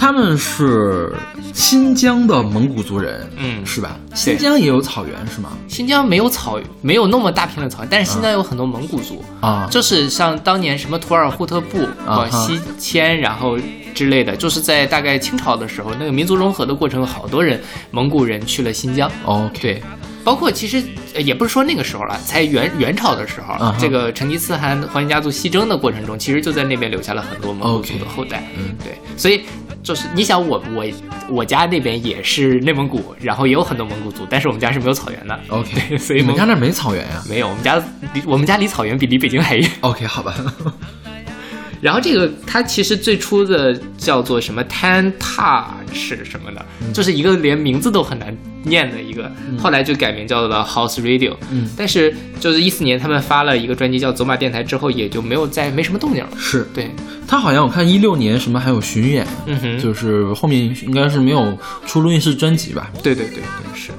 [0.00, 1.14] 他们是
[1.52, 3.98] 新疆的蒙古族人，嗯是吧？
[4.14, 5.50] 新疆也有草原是吗？
[5.68, 13.58] 新疆没有草，没有那么大片的草原，但是新疆有很多蒙古族，啊，就是像当年什么土尔扈特部、啊广西迁，然后
[13.94, 19.10] 之类的，就是在大概清朝的时候，那个民族融合的过程，好多人蒙古人去了新疆。
[19.26, 19.82] OK，对，
[20.24, 20.82] 包括其实
[21.14, 28.42] 呃也不是说那个时候了，在元元朝的时候，这个成吉思汗黄巾家族西征的过程中，其实就在那边留下了很多蒙古族的后代。
[28.56, 29.42] 嗯对，所以
[29.82, 30.84] 就是你想我我
[31.28, 35.40] 我家那边也是内蒙古，然后也有很多蒙古族，但是我们家是没有草原的。
[35.48, 39.70] OK， 对，所以蒙你们家那没草原呀没有，我们家离我们家离草原比离北京还远。
[39.80, 40.34] ？OK，好吧。
[41.80, 46.62] 然后这个它其实最初的叫做什么 Tan Touch 什么的，
[46.92, 51.34] 就是一个连名字都很难念的一个，后来就改名叫做 House Radio。
[51.50, 56.30] 嗯但是就是一四年他们发了一个专辑叫《走马电台》之后，也就没有再没什么动静了。
[56.38, 56.90] 是对，
[57.26, 61.56] 他好像我看一六年什么还有巡演，嗯哼，就是后面应该是没有
[61.86, 62.90] 出录音室专辑吧。
[63.02, 63.42] 对对对对
[63.74, 63.90] 是，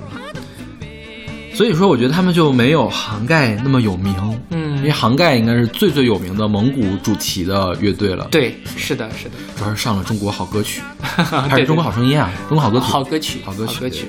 [1.56, 4.14] 所以说，我觉得他们就没有杭盖那么有名。
[4.52, 10.82] 嗯因为杭盖应该是最最有名的蒙古主题的乐队了。，对，是的，是的，主要是上了中国好歌曲，
[11.16, 12.32] 对 还是中国好声音啊？
[12.50, 14.06] 中国好歌曲，好歌曲，好歌曲，歌曲。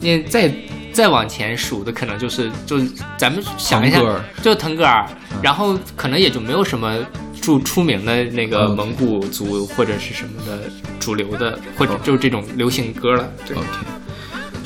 [0.00, 0.52] 对，你再
[0.92, 5.08] 再往前数的，可能就是就是咱们想一下腾，就腾格尔，
[5.40, 6.98] 然后可能也就没有什么
[7.40, 10.62] 出出名的那个蒙古族或者是什么的
[10.98, 13.30] 主流的，或者就是这种流行歌了。
[13.46, 13.56] 对。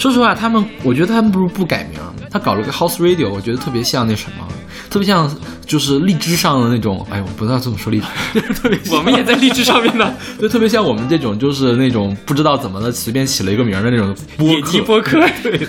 [0.01, 4.49] 说实话，他们，我觉得他们不如不改名，他搞了个 House Radio，我觉得特别像那什么，
[4.89, 5.31] 特别像
[5.67, 8.01] 就是荔枝上的那种，哎呦，我不知道这么说荔
[8.33, 14.85] 枝，特别像我们也在荔枝上面呢， 就特别像我们这种，就是那种不知道怎么的随便起了一个名的那种播野鸡客。
[14.87, 15.69] 播客， 对对，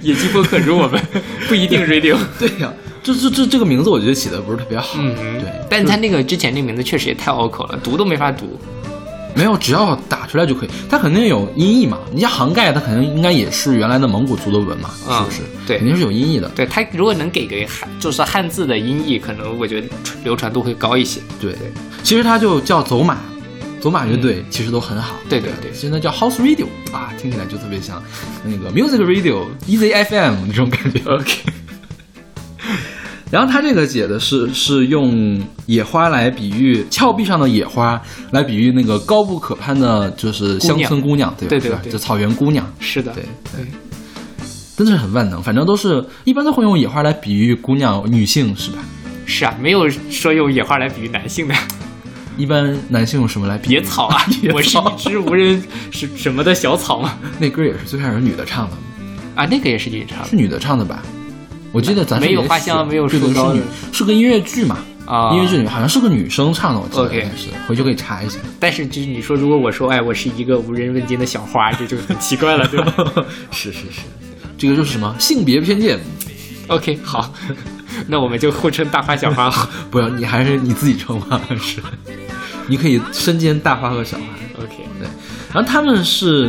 [0.00, 0.98] 野鸡播客如我们
[1.48, 2.16] 不一定 radio。
[2.38, 4.98] 对呀、这这这这个名字我觉得起的不是特别好。
[4.98, 8.58] 嗯，对，但他那个之前那名字确实也太拗口了，读都没法读。
[9.34, 10.68] 没有，只要打出来就可以。
[10.88, 15.40] 它肯定有音译嘛，你像杭盖，它肯定应该也是原来的蒙古族的文嘛，是啊不是？
[15.66, 16.48] 对肯定是有音译的。
[16.50, 19.88] 对它如果能给个汉，就是汉字的音译，可能我觉得
[20.24, 21.20] 流传度会高一些。
[21.40, 21.54] 对，
[22.02, 23.18] 其实它就叫走马，
[23.80, 25.16] 走马乐队其实都很好。
[25.24, 28.02] 嗯对对对现在叫 House Radio 啊，听起来就特别像
[28.44, 31.00] 那个 Music Radio、Easy FM 那种感觉。
[31.10, 31.61] OK。
[33.32, 37.98] 然后他这个解的是是用野花来比喻峭壁上的野花，
[38.30, 41.48] 来比喻那个高不可攀的，就是乡村姑娘，对吧？
[41.48, 43.24] 对对对就草原姑娘，是的，对
[43.56, 43.66] 对，
[44.76, 45.42] 真的是很万能。
[45.42, 48.80] 反正都是一般都会用野花来比喻姑娘、女性，是吧？
[49.24, 51.54] 是啊，没有说用野花来比喻男性的
[52.36, 53.76] 一般男性用什么来比喻？
[53.76, 57.14] 野草啊 野，草我是一只无人什什么的小草嘛。
[57.40, 58.76] 那歌也是最开始女的唱的，
[59.34, 61.02] 啊，那个也是女唱是女的唱的吧？
[61.72, 63.54] 我记得咱是没有花香没有树高，
[63.92, 64.78] 是个音乐剧嘛。
[65.04, 68.38] 啊，音乐剧里面好像是个女生唱的，我记得应该是，回去可以查一下。
[68.60, 72.94] 但是就是你说，如果我说，哎，我是一个无人问津的小花，这就很奇怪了，对吧
[73.50, 74.02] 是是是，
[74.56, 75.98] 这个就是什么性别偏见
[76.68, 77.34] ，？OK，好，
[78.06, 79.50] 那我们就互称大花小花。
[79.90, 81.80] 不要你还是你自己称吧，是，
[82.68, 84.24] 你可以身兼大花和小花。
[84.62, 85.08] OK，对，
[85.52, 86.48] 然后他们是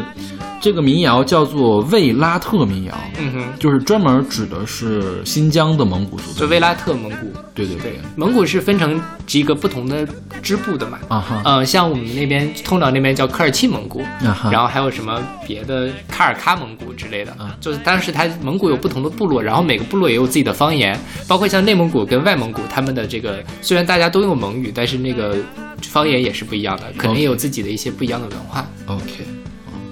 [0.64, 6.40] 这个民谣叫做卫拉特民谣，嗯哼，就是专门指的是新疆的蒙古族的。
[6.40, 7.34] 就维拉特蒙古。
[7.54, 8.98] 对对对，蒙古是分成
[9.28, 10.08] 几个不同的
[10.42, 10.98] 支部的嘛？
[11.10, 20.98] 啊哈，呃，像我们那边通辽那边叫科尔沁蒙古，啊哈，然后还有什么别的卡尔喀蒙古之类的啊，就是当时它蒙古有不同的部落，然后每个部落也有自己的方言，
[21.28, 25.36] 包括像内蒙古跟外蒙古，他们的这个虽然大家都用蒙语，但是那个
[25.82, 28.66] 方言也是不一样的，肯定有自己的一些不一样的文化。
[28.88, 29.26] OK，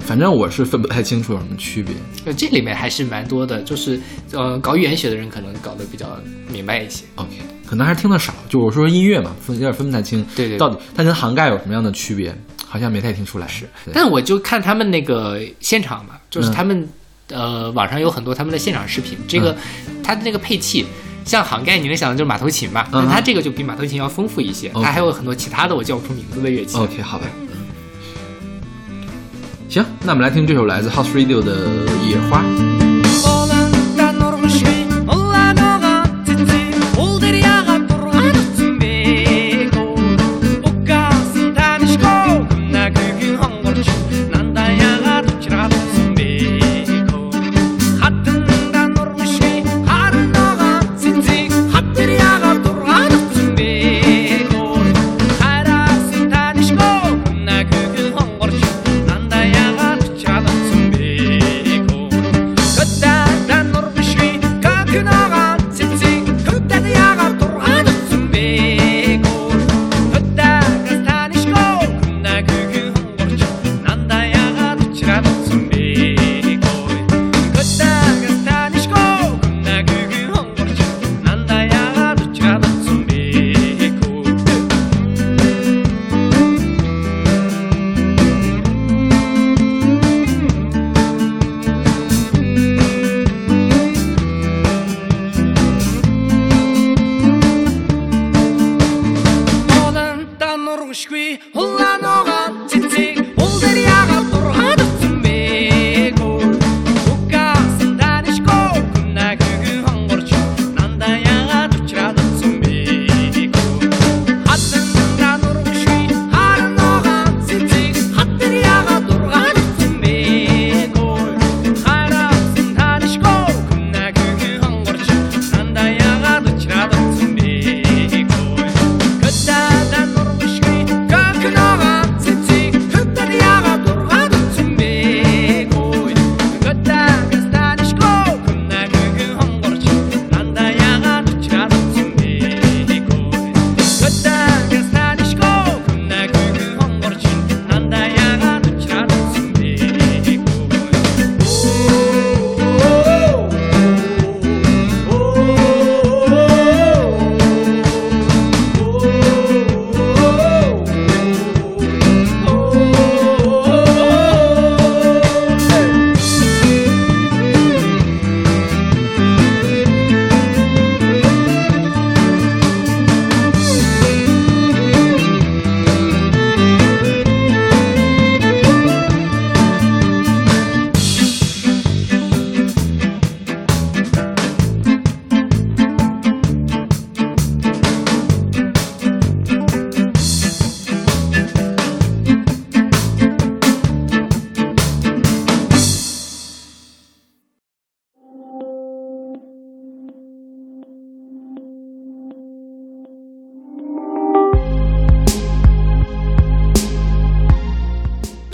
[0.05, 1.93] 反正我是分不太清楚有什么区别。
[2.25, 3.99] 呃，这里面还是蛮多的，就是
[4.31, 6.17] 呃，搞语言学的人可能搞得比较
[6.49, 7.05] 明白一些。
[7.15, 7.29] OK，
[7.65, 8.33] 可能还是听得少。
[8.49, 12.35] 就我说音乐嘛，分有点分不太清，对对对到底它跟涵盖有什么样的区别，
[12.65, 13.47] 好像没太听出来。
[13.47, 16.87] 是，对但我就看他们那个现场嘛，就是嗯他们、
[17.29, 19.55] 呃网上有很多他们的现场视频，这个、
[20.03, 20.85] 他的那个配器。
[21.23, 22.87] 像杭盖，你能想到就是马头琴嘛？
[22.91, 26.75] 嗯它这个就比马头琴要丰富一些它还有很多其他的我叫不出名字的乐器。
[26.75, 27.27] OK，好吧。
[29.71, 31.65] 行，那我们来听这首来自 House Radio 的
[32.05, 32.43] 《野花》。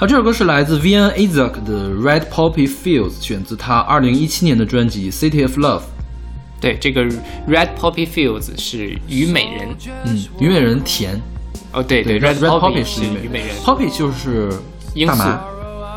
[0.07, 5.79] 这首歌是来自 Vian Isaac 的 Red Poppy Fields，选自他二零一七年的专辑《City of Love》。
[6.61, 7.03] 对，这个
[7.45, 9.67] Red Poppy Fields 是虞美人。
[10.05, 11.21] 嗯，虞美人甜。
[11.73, 13.49] 哦，对对，Red Red Poppy 是虞美人。
[13.57, 14.49] Poppy 就是
[15.05, 15.41] 大麻，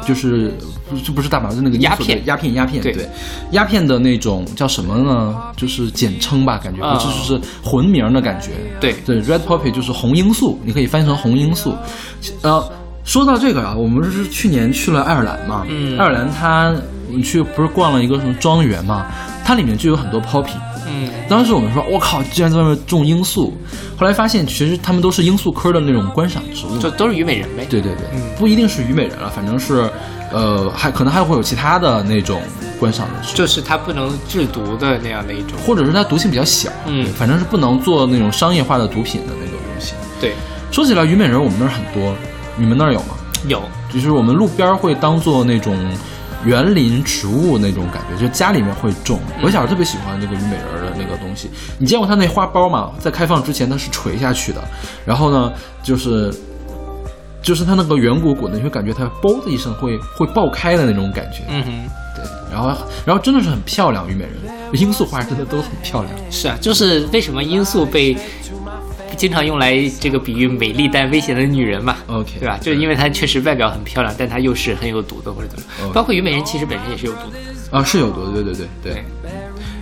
[0.05, 0.53] 就是
[0.91, 3.09] 不是不是大麻，是那个鸦片鸦片鸦片对对，
[3.53, 5.41] 鸦片的那种叫什么呢？
[5.57, 8.51] 就是简称吧，感觉啊不是就是混名的感觉。
[8.81, 11.73] 对对，Red Poppy 就是红罂粟，你可以翻译成红罂粟。
[12.43, 12.71] 呃，
[13.11, 16.73] 说到这个啊，我们是去年去了爱尔兰嘛，嗯爱尔兰它
[17.09, 19.05] 你去不是逛了一个什么庄园嘛，
[19.45, 20.53] 它里面就有很多 poppy。
[20.87, 23.53] 嗯，当时我们说，我靠，居然在外面种罂粟。
[23.99, 26.79] 后来发现，其实他们都是罂粟科的那种观赏植物。
[26.79, 27.67] 就都是虞美人呗。
[27.69, 29.91] 对对对，嗯不一定是虞美人了，反正是，
[30.31, 32.41] 呃，还可能还会有其他的那种
[32.79, 35.59] 观赏的植物，就是它不能制毒的那样的一种。
[35.67, 39.95] 或者是它毒性比较小，嗯对反正是不能做那种商业化的毒品的那种东西。
[40.21, 40.33] 对，
[40.71, 42.15] 说起来，虞美人我们那儿很多，
[42.61, 43.17] 你们那儿有吗？
[43.49, 43.63] 有。
[43.93, 45.75] 就是我们路边儿会当做那种
[46.45, 49.19] 园林植物那种感觉，就家里面会种。
[49.43, 51.51] 我小时候特别喜欢那个虞美人儿的那个东西。
[51.79, 52.93] 你见过它那花苞吗？
[53.01, 54.63] 在开放之前它是垂下去的，
[55.05, 55.53] 然后呢，
[55.83, 56.33] 就是
[57.43, 61.43] 就是它那个圆鼓鼓的，你会感觉它嘣的一声会会爆开的那种感觉。
[61.49, 61.71] 嗯哼，
[62.15, 62.69] 对，然后
[63.05, 64.35] 然后真的是很漂亮，虞美人
[64.73, 66.15] 罂粟花真的都很漂亮。
[66.31, 68.17] 是啊，就是为什么罂粟被
[69.17, 72.59] 经常用来这个比喻美丽但危险的女人嘛 OK 对吧？
[72.61, 77.79] 就是因为她确实外表很漂亮，但她又是很有毒的或者怎么包括虞美人其实本身也是有毒的。
[77.79, 79.05] 啊，是有毒的，对对对对。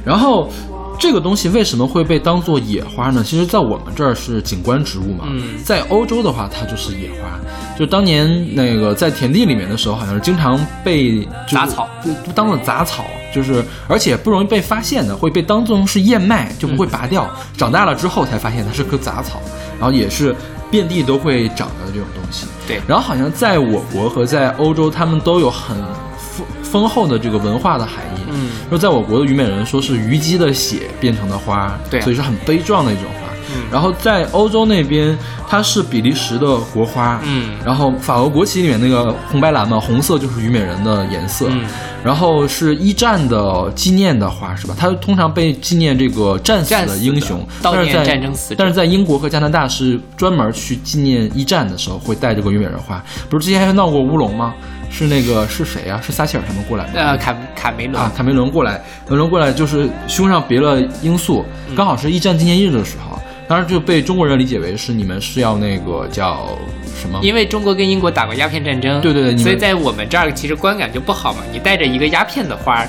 [0.05, 0.51] 然后
[0.99, 3.23] 这个东西为什么会被当做野花呢？
[3.25, 7.39] 其实，在我们这儿是景观植物嘛，嗯在欧洲的话，它就是野花。
[7.79, 17.29] 就当年那个在田地里面的时候，好像是经常被杂草就就当做杂草，就是而且不容易被发现的，会被当做是燕麦，就不会拔掉。
[17.57, 19.41] 长大了之后才发现它是棵杂草，
[19.79, 20.35] 然后也是
[20.71, 22.47] 遍地都会长的这种东西。
[22.67, 25.77] 对然后好像在我国和在欧洲，他们都有很
[26.17, 28.21] 丰丰厚的这个文化的含义。
[28.31, 33.18] 嗯，说在我国的虞美人说是虞姬的血变成的花，对啊所以是很悲壮的一种花。
[33.55, 33.63] 嗯。
[33.71, 35.17] 然后在欧洲那边，
[35.49, 37.51] 它是比利时的国花，嗯。
[37.65, 41.65] 然后法国国旗里面那个红白蓝嘛，红色就是虞美人的颜色，嗯。
[42.05, 44.75] 然后是一战的纪念的花是吧？
[44.79, 54.55] 它通常被纪念这个战死的英雄，悼念但是在战争死但是在英国和加拿大是专门去纪念一战的时候会带这个虞美人花，不是之前还闹过乌龙吗？
[54.91, 56.99] 是那个是谁呀、是撒切尔他们过来的。
[56.99, 58.03] 呃，卡卡梅伦。
[58.03, 61.77] 啊，卡梅伦过来，卡梅伦过来就是胸上别了罂粟，嗯。
[61.77, 63.18] 刚好是一战纪念日的时候，
[63.49, 66.59] 当然就被中国人理解为是你们是要那个叫
[67.01, 67.19] 什么？
[67.23, 71.41] 因为中国跟英国打过鸦片战争，对对对所以在我们这儿其实观感就不好嘛。
[71.51, 72.89] 你带着一个鸦片的花儿，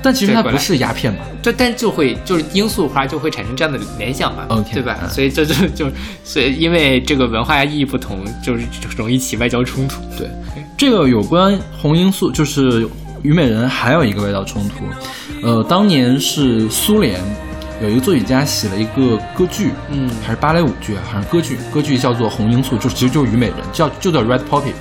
[0.00, 4.98] 但其实它不是鸦片嘛，就但就会就是罂粟花就会产生这样的联想嘛 OK，对吧？
[5.02, 5.90] 嗯所以这就就
[6.22, 8.64] 所以因为这个文化意义不同，就是
[8.96, 10.00] 容易起外交冲突。
[10.16, 10.28] 对，
[10.76, 12.88] 这个有关红罂粟，就是
[13.22, 14.84] 虞美人，还有一个外交冲突。
[15.42, 17.20] 呃，当年是苏联
[17.82, 20.10] 有一个作曲家写了一个歌剧，嗯。
[20.22, 24.72] 还是芭蕾舞剧啊，好像歌剧，歌剧叫做《红罂粟》，就其实就是虞美人，叫就叫 Red Poppy。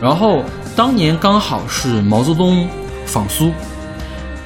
[0.00, 0.44] 然后
[0.76, 2.68] 当年刚好是毛泽东
[3.04, 3.52] 访苏，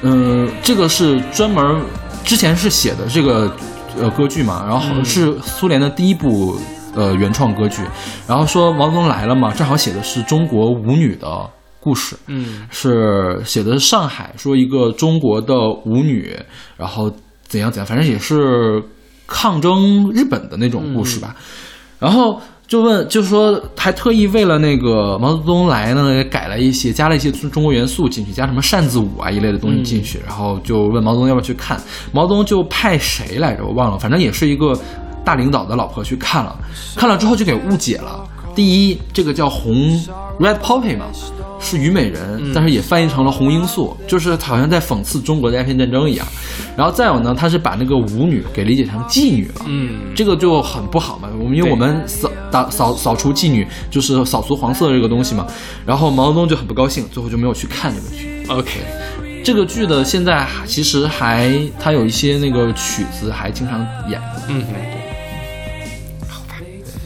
[0.01, 1.81] 嗯、这个是专门
[2.23, 3.55] 之前是写的这个
[3.99, 5.05] 呃歌剧嘛，然后嗯。
[5.05, 6.57] 是苏联的第一部
[6.95, 7.83] 呃原创歌剧，
[8.27, 11.27] 然后说毛泽东来了嘛，正好写的是中国舞女的
[11.79, 12.67] 故事，嗯。
[12.71, 15.53] 是写的是上海，说一个中国的
[15.85, 16.35] 舞女，
[16.75, 17.11] 然后
[17.53, 18.81] 怎样怎样，反正也是
[19.27, 21.35] 抗争日本的那种故事吧。
[21.99, 30.19] 然后就问，就说还特意为了那个毛泽东来呢，也改了一些，加了一些中国元素进去，加什么扇子舞啊一类的东西进去。
[30.25, 31.79] 然后就问毛泽东要不要去看，
[32.11, 34.75] 毛泽东就派谁来着，我忘了，反正也是一个
[35.23, 36.57] 大领导的老婆去看了，
[36.95, 38.27] 看了之后就给误解了。
[38.55, 39.75] 第一，这个叫红
[40.39, 41.05] red poppy 嘛，
[41.63, 46.27] 是虞美人，但是也翻译成了红罂粟，就是好像在讽刺中国的鸦片战争一样。
[46.75, 51.29] 然后再有呢，他是把那个舞女给理解成妓女了，嗯，这个就很不好嘛。
[51.39, 55.47] 我们因为我们扫打扫扫除妓女，就是扫除黄色这个东西嘛。
[55.85, 58.45] 然后毛泽东就很不高兴，最后就没有去看这个剧。
[58.49, 58.81] OK，
[59.43, 64.21] 这个剧的现在还其实还它有一些那个曲子还经常演。
[64.49, 66.55] 嗯对，好吧，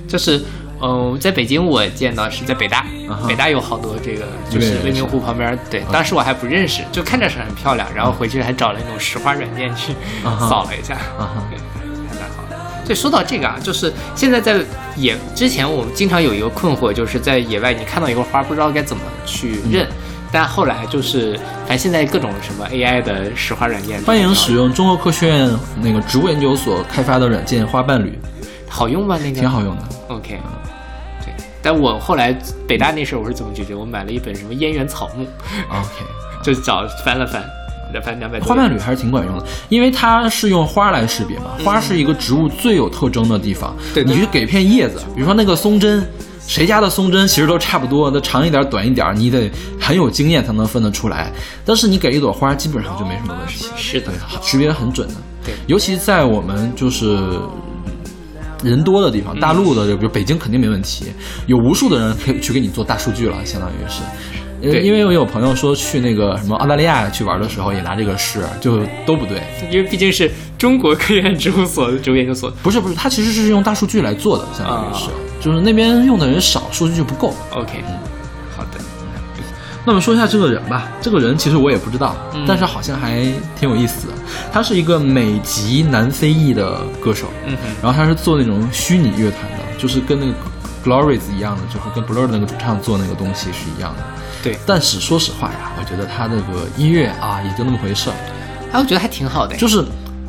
[0.08, 0.42] 就是。
[0.82, 2.86] 嗯，在北京我见到是在北大
[3.28, 9.94] 北大有好多这个，就是未名湖旁边，对，当时我还不认识，就看着是很漂亮，然后回去还找了那种石花软件去
[10.40, 12.56] 扫了一下，还蛮好的。
[12.86, 14.60] 对，说到这个啊，就是现在在
[14.96, 19.86] 野之前，我们经常有一个困惑，就是在野外你看到一个花，不知道该怎么去认。
[19.86, 19.96] 嗯
[20.30, 25.50] 但后来就是，反正现在各种什么 AI 的石花软件，欢迎使用中国科学院
[25.82, 28.20] 那个植物研究所开发的软件花瓣旅，
[28.68, 29.18] 好用吗？
[29.22, 29.84] 那个挺好用的。
[30.10, 30.40] OK，
[31.24, 32.32] 对，但我后来
[32.68, 33.74] 北大那事儿我是怎么解决？
[33.74, 35.24] 我买了一本什么《燕园草木》
[35.70, 36.04] ，OK，
[36.44, 37.44] 就找翻了翻，
[38.04, 38.40] 翻两百。
[38.40, 43.76] 花瓣缕还是挺管用的，因为它是用花来识别嘛，花是一个植物最有特征的地方。
[43.94, 46.06] 对对你去给片叶子，比如说那个松针，
[46.46, 49.50] 谁家的松针其实都差不多，那长一点、短一点，你得
[49.80, 51.32] 很有经验才能分得出来。
[51.66, 54.12] 但是你给一朵花，基本上就没什么问题，是的，
[54.42, 55.16] 识别得很准的。
[55.46, 57.18] 对尤其在我们就是
[58.64, 61.06] 人多的地方，大陆的，比如北京肯定没问题，
[61.46, 64.02] 有无数的人可以去给你做大数据了，相当于是。
[64.60, 69.40] 因为因为我有朋友说去那个什么澳大利亚去玩的时候也拿这个试，就都不对。
[69.72, 72.52] 因为毕竟是中国科研植物所植物研究所。
[72.64, 77.36] 不是不是，它其实是用大数据来做的，相当于是，啊就是那边用的人少，数据就不够。
[77.52, 77.84] OK，
[78.56, 78.80] 好的，
[79.88, 83.22] 那么说一下这个人吧，这个人其实我也不知道，嗯但是好像还
[83.58, 84.14] 挺有意思的。
[84.52, 87.28] 他是一个美籍南非裔的歌手，
[87.82, 90.34] 然后他是做那种虚拟乐团的，就是跟那个
[90.84, 94.04] Glories 一样的，就是跟 Blur 的那个主唱做那个东西是一样的。
[94.44, 98.16] 对，但是说实话呀，我觉得他那个音乐啊，也就那么回事儿。
[98.74, 99.56] 哎，我觉得还挺好的。
[99.56, 99.86] 就是，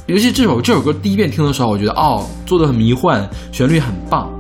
[0.07, 4.31] 尤其这首这首歌第一遍听的时候，我觉得哦，做的很迷幻，旋律很棒。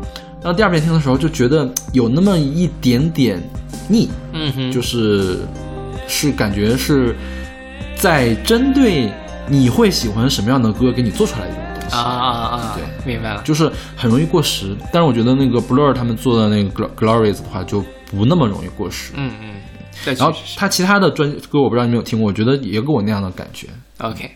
[0.40, 3.42] 然后第二遍听的时候，就觉得有那么一点点
[3.88, 4.08] 腻，
[4.38, 5.40] 嗯哼，就是
[6.06, 7.14] 是感觉是
[7.96, 9.10] 在针对
[9.48, 11.96] 你会喜欢什么样的歌给你做出来的这种东西。
[11.96, 12.76] 啊啊啊啊！
[12.76, 13.42] 对，明白了。
[13.42, 17.80] 就是很容易过时，但是我觉得那个 Blur 他们做的那个 Glo- Glories 的话就
[18.10, 19.12] 不那么容易过时。
[19.16, 19.54] 嗯嗯，
[20.04, 23.66] 这然后他其他的专歌我不知道你有没有听过，我觉得也给我那样的感觉。
[23.98, 24.30] OK。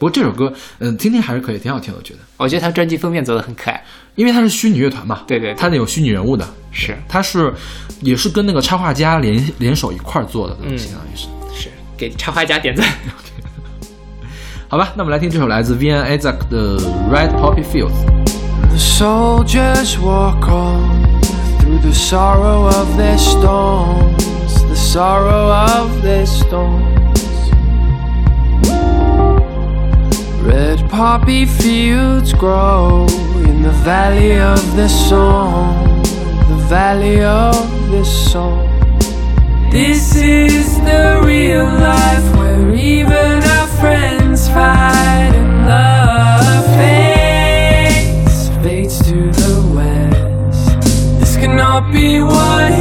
[0.00, 2.20] 不过这首歌，嗯，听听还是可以，挺好听的，我觉得。
[2.38, 3.84] 我觉得他专辑封面做的很可爱。
[4.14, 7.52] 因为他是虚拟乐团嘛，对对对它得有虚拟人物的，是他是
[8.00, 11.28] 也是跟那个插画家联联手一块儿做的东西，嗯相当于是。
[11.54, 12.86] 是，给插画家点赞。
[14.68, 16.78] 好吧，那我们来听这首来自 Vian Isaac 的
[17.12, 17.92] 《Red Poppy Fields》。
[18.70, 21.04] The soldiers walk on
[21.58, 26.99] through the sorrow of their storms, the sorrow of their storms.
[30.42, 33.06] Red poppy fields grow
[33.44, 36.02] in the valley of the song,
[36.48, 37.54] the valley of
[37.90, 38.66] the song.
[39.70, 49.30] This is the real life where even our friends fight and love fades, fades to
[49.30, 50.80] the west.
[51.20, 52.72] This cannot be what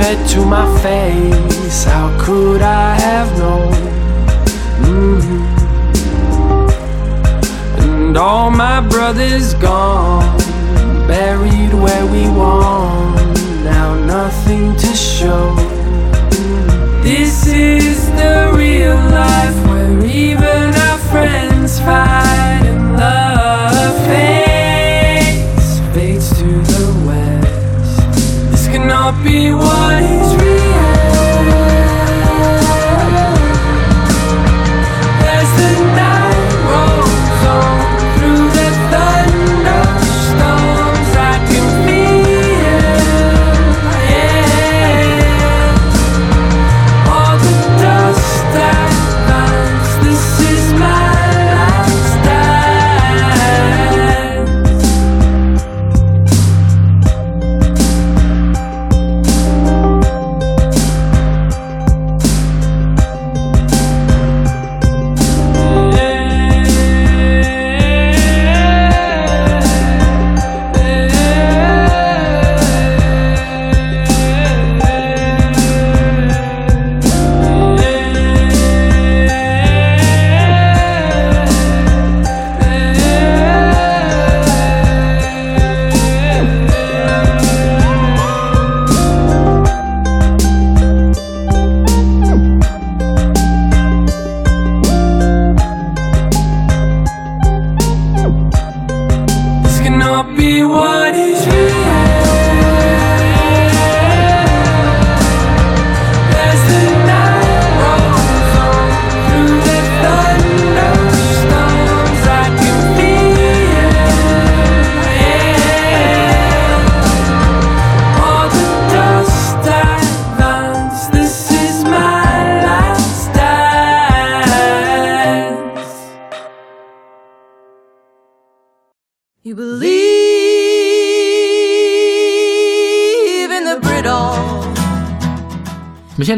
[0.00, 1.84] fed to my face.
[1.84, 3.74] How could I have known?
[4.88, 5.40] Mhm.
[7.84, 10.30] And all my brothers gone,
[11.06, 13.14] buried where we won.
[13.72, 15.44] Now nothing to show.
[17.08, 19.39] This is the real life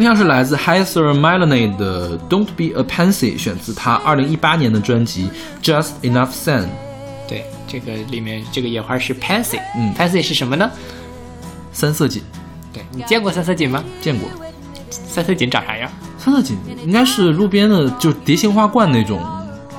[0.03, 5.31] 我们现在听是来自 Heather Melanie 的《Don't Be a Pansy》，选自她二零一八年的专辑
[5.65, 6.63] 《Just Enough Sun》。
[7.29, 10.69] 对，这个里面这个野花是 pansy，嗯，pansy 是什么呢？
[11.73, 12.21] 三色堇
[12.73, 13.85] 对你见过三色堇吗？
[14.01, 14.29] 见过，
[14.91, 15.89] 三色堇长啥样？
[16.19, 19.21] 三色堇应该是路边的，就是蝶形花冠那种，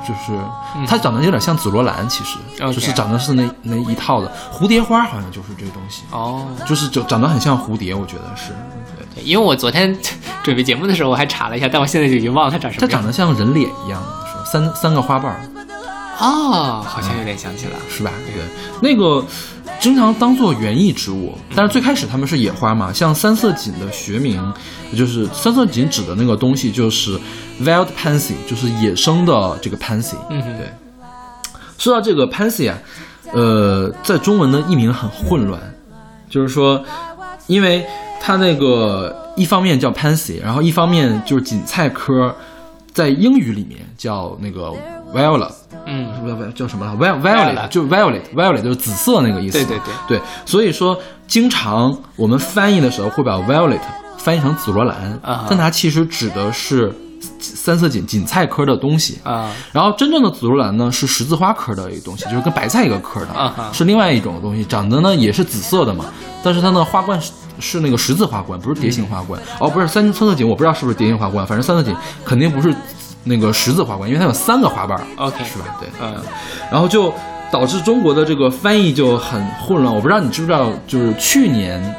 [0.07, 0.37] 就是
[0.87, 8.49] 它长得有点像紫罗兰，其实就是长得是那那一套的蝴蝶花，好像就是这个东西，哦，就是长长得很像蝴蝶，我觉得是。
[8.95, 9.97] 对对，因为我昨天
[10.43, 12.89] 准备节目的时候我还查了一下，但我现在就已经忘了它长什么样。
[12.89, 14.01] 长得像人脸一样，
[14.31, 14.45] 说？
[14.45, 15.39] 三三个花瓣儿，
[16.19, 17.73] 哦，好像有点想起了。
[17.89, 18.11] 是吧？
[18.25, 18.43] 对，
[18.81, 19.25] 那个
[19.83, 22.93] 经常当做园艺植物，但是最开始它们是野花嘛。
[22.93, 24.41] 像三色堇的学名，
[24.95, 27.19] 就是三色堇指的那个东西就是
[27.61, 30.15] wild pansy，就是野生的这个 pansy。
[30.29, 30.67] 嗯哼对。
[31.77, 32.77] 说到这个 pansy 啊，
[33.33, 35.59] 呃，在中文的译名很混乱，
[36.29, 36.81] 就是说，
[37.47, 37.85] 因为
[38.21, 42.33] 它那个一方面叫 pansy，然后一方面就是堇菜科，
[42.93, 44.73] 在英语里面叫那个
[45.13, 45.49] viola。
[45.85, 49.57] 嗯，不不叫什么了？viol violet Violet 就是 violet violet 就是紫色那个意思。
[49.57, 50.97] 对对对对，所以说
[51.27, 53.81] 经常我们翻译的时候会把 violet
[54.17, 56.93] 翻译成紫罗兰，啊但它其实指的是
[57.39, 59.19] 三色堇堇菜科的东西。
[59.23, 66.05] 啊，然后真正的紫罗兰呢是十字花科的一个东西，就是跟白菜一个科的，啊是另外一种东西，长得呢也是紫色的嘛，
[66.41, 69.41] 但是它的花冠是是那个十字花冠，不是蝶形花冠。
[69.59, 71.93] 哦，不是三三色堇，我不知道是不是蝶形花冠，反正三色堇
[72.23, 72.73] 肯定不是
[73.23, 75.65] 那个十字花冠，因为它有三个花瓣儿 OK 是吧？
[75.79, 76.15] 对，嗯，
[76.71, 77.13] 然后就
[77.51, 79.93] 导致中国的这个翻译就很混乱。
[79.93, 81.95] 我不知道你知不知道，就是去年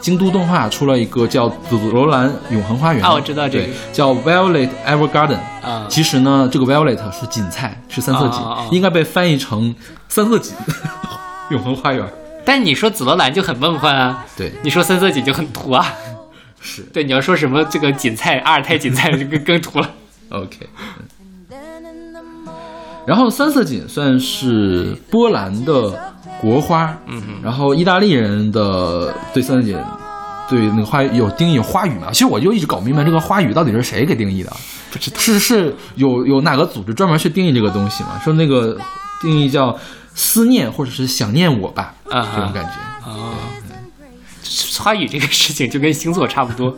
[0.00, 5.38] 京都动画出了一个叫《紫罗兰永恒花园》啊我知道这个对叫 Violet Evergarden。
[5.62, 9.74] 啊其实呢，这个 Violet 是堇菜，是三色堇，应该被翻译成
[10.08, 10.52] 三色堇
[11.50, 12.04] 永恒花园。
[12.44, 15.86] 但你说紫罗兰就很梦幻啊，对，你说三色堇就很土啊。
[16.64, 19.90] 是对，你要说什么这个锦菜、阿尔泰锦菜，就更更土了。
[20.32, 20.68] OK。
[23.06, 29.76] 然后三色堇算是波兰的国花，嗯哼，然后意大利人的对三色堇
[30.48, 32.08] 对那个花有定义有花语嘛？
[32.12, 34.52] 其实我就一直搞不明白这个花语到底是谁给定义的，
[34.90, 38.20] 不知道是是有有哪个组织专门去定义这个东西吗？
[38.22, 38.78] 说那个
[39.20, 39.76] 定义叫
[40.14, 43.10] 思念或者是想念我吧，啊这种感觉。
[43.10, 43.34] 哦，
[44.78, 46.76] 花语这个事情就跟星座差不多。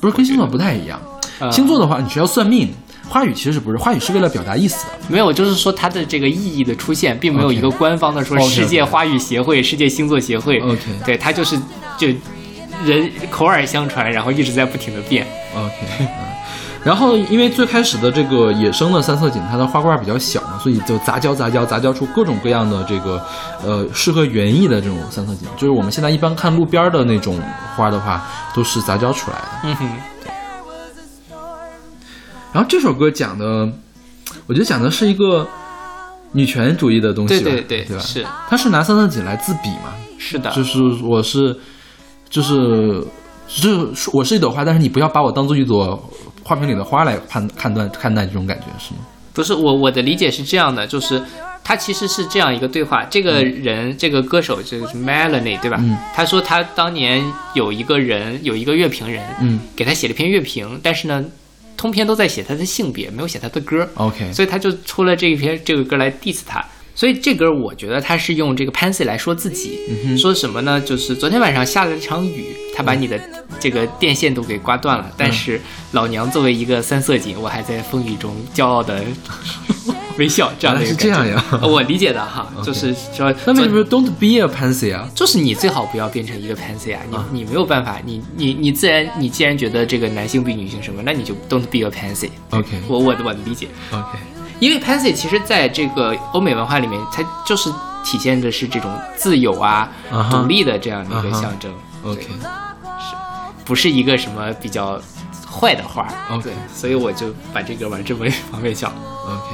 [0.00, 1.15] 不是跟星座不太一样，啊
[1.52, 2.72] 星座的话你是要算命，
[3.08, 4.92] 花语其实不是，花语是为了表达意思的。
[5.08, 10.58] 没有，就是说它的这个意义的出现，并没有一个官方的说世界花语协会、世界星座协会。
[10.60, 11.58] OK 对，它就是
[11.98, 12.08] 就
[12.84, 15.26] 人口耳相传，然后一直在不停的变。
[15.54, 16.08] OK，嗯，
[16.84, 23.22] 然后因为最开始的这个野生的三色堇，它的花冠比较小嘛，所以就杂交杂交杂交出各种各样的这个
[23.64, 27.40] 呃适合园艺的这种三色堇，就是我们现在一般看路边的那种
[27.76, 28.22] 花的话，
[28.54, 29.48] 都是杂交出来的。
[29.64, 29.88] 嗯哼，
[32.56, 33.70] 然后这首歌讲的，
[34.46, 35.46] 我觉得讲的是一个
[36.32, 38.02] 女权主义的东西吧，对对对，对吧？
[38.02, 41.54] 是它是拿三色堇来自比嘛，是的，就是我是，
[42.30, 43.04] 就是，
[43.46, 46.02] 就是我是一朵花，但是你不要把我当做一朵
[46.42, 49.00] 花瓶里的花来判判断看待这种感觉是吗？
[49.34, 51.22] 不是我我的理解是这样的，就是
[51.62, 55.76] 他其实是这样一个对话，这个人、这个歌手就是 Melanie 对吧？
[55.78, 61.22] 嗯他说他当年有一个人有一个乐评人，嗯给他写了一篇乐评，但是呢，
[61.76, 63.88] 通篇都在写他的性别，没有写他的歌。
[63.94, 66.64] ，OK，所以他就出了这一篇这个歌来 diss 他。
[66.96, 70.80] 所以这歌我觉得他是用这个 Pansy 来说自己，嗯说什么呢？
[70.80, 73.20] 就是昨天晚上下了一场雨，他把你的
[73.60, 75.60] 这个电线都给刮断了，但是
[75.92, 79.04] 老娘作为一个三色堇，我还在风雨中骄傲的
[80.18, 85.06] 微笑，这样的一个是这样呀 我理解的哈，就是说，那为什么 Don't be a pansy 啊？
[85.14, 87.02] 就是你最好不要变成一个 pansy 啊！
[87.30, 92.30] 你你没有办法，你你你自然你既然觉得这个男性比女性什么，那你就 don't be a pansy。
[92.50, 94.18] OK 我我的我的理解，OK，
[94.58, 97.70] 因为 pansy 其实在这个欧美文化里面，它就是
[98.04, 99.88] 体现的是这种自由啊、
[100.30, 101.72] 独立的这样的一个象征。
[102.04, 103.16] OK 是
[103.64, 105.00] 不是一个什么比较
[105.50, 106.08] 坏的话。
[106.30, 108.90] OK，所以我就把这个往这么 方面想。
[108.90, 109.50] OK，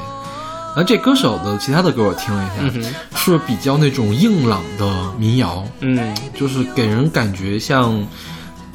[0.69, 8.07] 然后这歌手的其他的歌我听了一下，是比较那种硬朗的民谣，嗯就是给人感觉像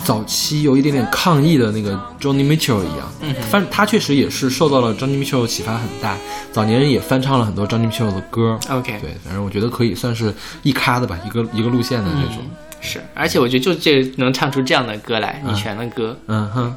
[0.03, 6.17] 早期有一点点抗议的那个 Johnny Mitchell 一样，嗯，翻他确实也是受到了 Johnny Mitchell 启发很大，
[6.51, 8.57] 早年也翻唱了很多 Johnny Mitchell 的歌。
[8.69, 10.33] OK，对，反正我觉得可以算是
[10.63, 12.37] 一咖的吧，一个一个路线的那种、
[12.79, 16.17] 是，而且我觉得就这能唱出这样的歌来，嗯、你全的歌。
[16.27, 16.75] 嗯哼。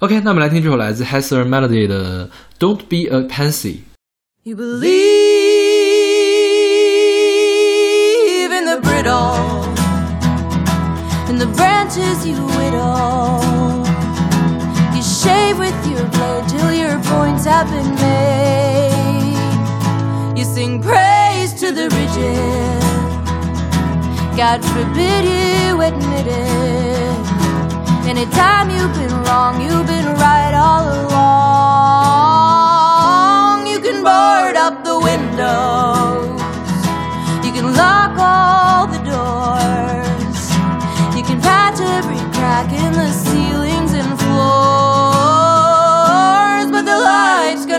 [0.00, 2.28] OK，那我们来听这首来自 Hester Melody 的
[2.58, 3.74] 《Don't Be a Pansy》。
[4.42, 4.90] You believe
[8.50, 9.63] in the brittle.
[11.44, 13.84] The branches you whittle.
[14.94, 19.36] You shave with your blade till your points have been made.
[20.38, 22.82] You sing praise to the rigid.
[24.36, 27.24] God forbid you admit it.
[28.08, 31.44] Anytime you've been wrong, you've been right all along.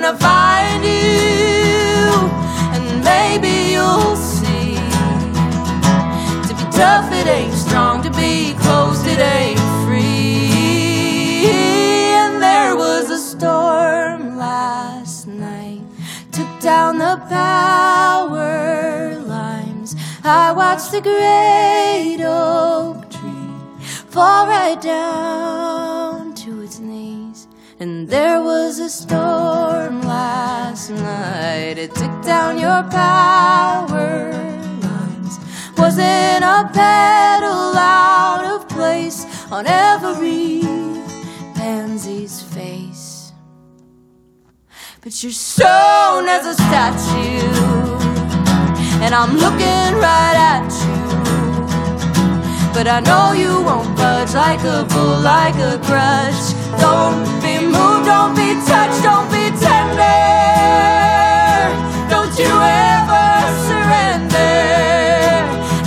[0.06, 2.12] Gonna find you.
[2.76, 4.76] And maybe you'll see.
[6.48, 8.04] To be tough, it ain't strong.
[8.04, 11.48] To be closed, it ain't free.
[11.50, 15.82] And there was a storm last night.
[16.32, 19.96] Took down the power lines.
[20.24, 23.50] I watched the great oak tree
[24.12, 26.05] fall right down.
[27.78, 31.78] And there was a storm last night.
[31.78, 34.32] It took down your power
[34.82, 35.40] lines.
[35.78, 40.62] Wasn't a petal out of place on every
[41.56, 43.34] pansy's face.
[45.02, 47.46] But you're stone as a statue,
[49.04, 51.05] and I'm looking right at you.
[52.76, 56.54] But I know you won't budge like a bull, like a grudge.
[56.78, 60.04] Don't be moved, don't be touched, don't be tender.
[62.12, 63.28] Don't you ever
[63.68, 64.60] surrender.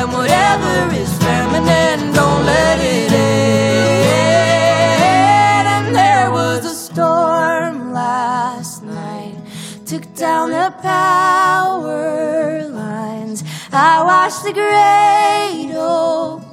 [0.01, 4.49] And whatever is feminine, don't let it end.
[5.68, 9.36] And there was a storm last night,
[9.84, 13.45] took down the power lines.
[13.72, 15.09] I watched the great
[15.68, 16.47] tree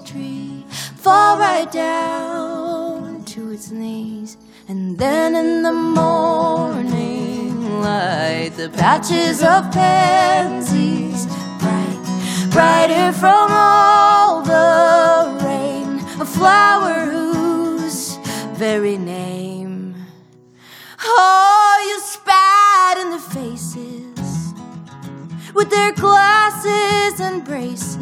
[1.05, 4.37] fall right down to its knees.
[4.67, 11.27] And then in the morning light, the patches of pansies
[11.61, 18.17] bright, brighter from all the rain, a flower whose
[18.57, 19.93] very name.
[21.03, 24.55] Oh, you spat in the faces
[25.53, 27.94] with their glasses and braces.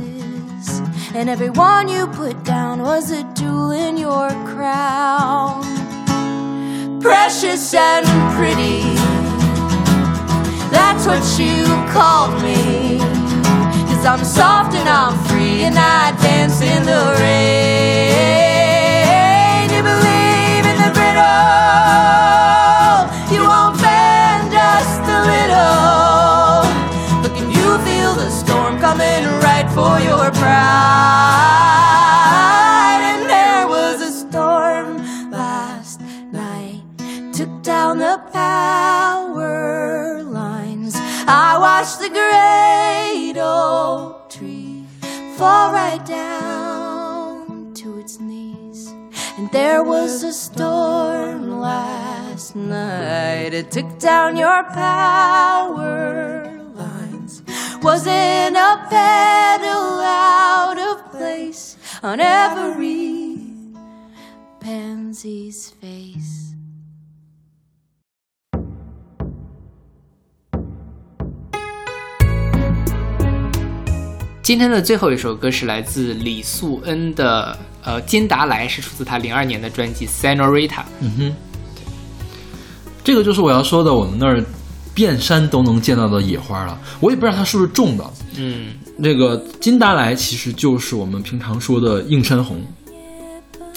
[1.16, 5.61] And everyone you put down was a jewel in your crown.
[6.99, 8.05] Precious and
[8.36, 8.82] pretty,
[10.72, 12.97] that's what you called me.
[13.89, 18.64] Cause I'm soft and I'm free and I dance in the rain.
[19.70, 21.22] You believe in the brittle,
[45.44, 48.88] fall right down to its knees.
[49.38, 53.54] And there was a storm last night.
[53.54, 57.44] It took down your power lines.
[57.82, 63.52] Wasn't a petal out of place on every
[64.62, 66.43] pansy's face.
[74.44, 80.68] 今天的最后一首歌是来自李素恩的，呃，《金达莱》是出自他零二年的专辑《Senorita》。
[81.00, 81.34] 嗯哼，
[83.06, 84.44] 这个就是我要说的，我们那儿
[84.94, 86.78] 遍山都能见到的野花了。
[87.00, 88.04] 我也不知道它是不是种的。
[88.36, 92.62] 嗯，这个金达莱其实就是我们平常说的映山红，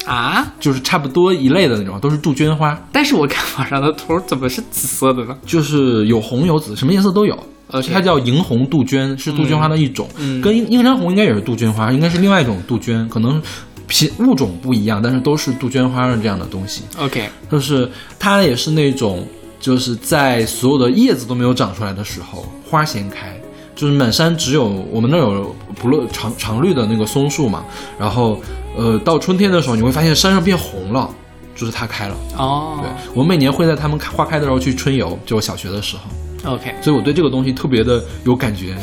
[0.05, 5.39] 啊，就是差不多一类的那种，都是杜鹃花，但是我看网上的图怎么是紫色的呢？
[5.47, 7.39] 就是有红有紫，什么颜色都有。
[7.73, 13.43] OK 它叫银红杜鹃，是杜鹃花的一种，嗯跟映映山红应该也是杜鹃花，应该是另外一种杜鹃，可能
[13.87, 16.83] 品物种不一样，但是都是杜鹃花的这样的东西。
[16.99, 19.27] OK，就是它也是那种，
[19.61, 23.39] 就是在所有的叶子都没有长出来的时候，花先开。
[23.75, 27.63] 就是满山只有我们那儿有不论常常绿的那个松树嘛，
[27.99, 28.41] 然后
[28.75, 31.11] 呃到春天的时候，你会发现山上变红了，
[31.55, 32.17] 就是它开了。
[32.39, 36.05] 哦，对，我每年会在它们开花开的时候去春游，就我小学的时候，
[36.47, 38.75] ，OK，所以我对这个东西特别的有感觉。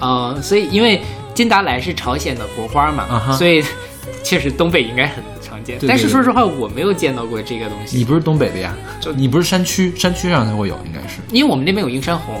[0.00, 1.00] 呃，所以因为
[1.32, 3.62] 金达莱是朝鲜的国花嘛所以
[4.24, 5.76] 确实东北应该很常见。
[5.78, 9.12] 对对但是说实话，我没有见到过这个东西，你不是东北的呀就？
[9.12, 12.34] 你不是山区，山区上才会有，应该是因为我们那边有映山红，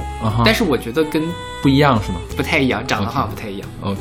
[0.44, 1.22] 但是我觉得跟
[1.62, 3.68] 不一样是吗不太一样，长得好像不太一样。
[3.82, 4.00] ？OK，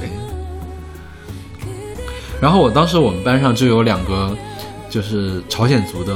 [2.42, 4.36] 然后我当时我们班上就有两个
[4.90, 6.14] 就是朝鲜族的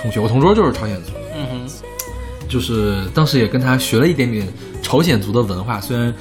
[0.00, 1.12] 同学，我同桌就是朝鲜族，
[2.50, 4.46] 就是当时也跟他学了一点点
[4.82, 6.12] 朝鲜族的文化，虽然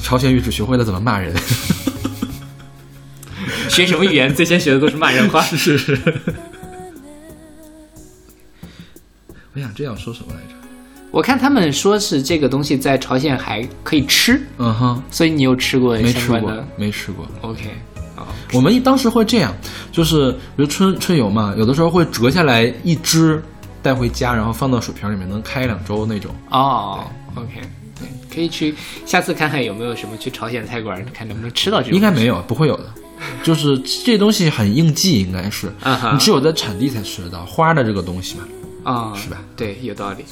[0.00, 1.34] 朝鲜语只学会了怎么骂人。
[3.68, 5.40] 学什么语言最先学的都是骂人话。
[5.48, 5.98] 是是是。
[9.54, 10.48] 我想这样说什么来着？
[11.10, 17.26] 我看他们说是这个东西在朝鲜还可以吃，嗯哼，所以你有吃过没吃过没吃过。
[17.42, 17.64] ？OK，
[18.16, 19.54] 啊，我们当时会这样，
[19.92, 23.42] 就是比如春春游嘛，有的时候会折下来一只
[23.82, 26.34] 带回家，然后放到水瓶里面，能开两周那种。
[26.50, 27.04] 哦
[27.34, 27.60] ，OK，
[27.98, 28.74] 对，可以去
[29.04, 31.96] 下次看看有没有什么去朝鲜菜馆，看能不能吃到这种。
[31.96, 32.84] 应该没有，不会有的。
[33.42, 35.72] 就是这东西很应季，应该是，
[36.12, 38.44] 你只有在产地才吃得到花的这个东西嘛。
[38.84, 39.38] 啊，是吧？
[39.56, 40.24] 对，有道理。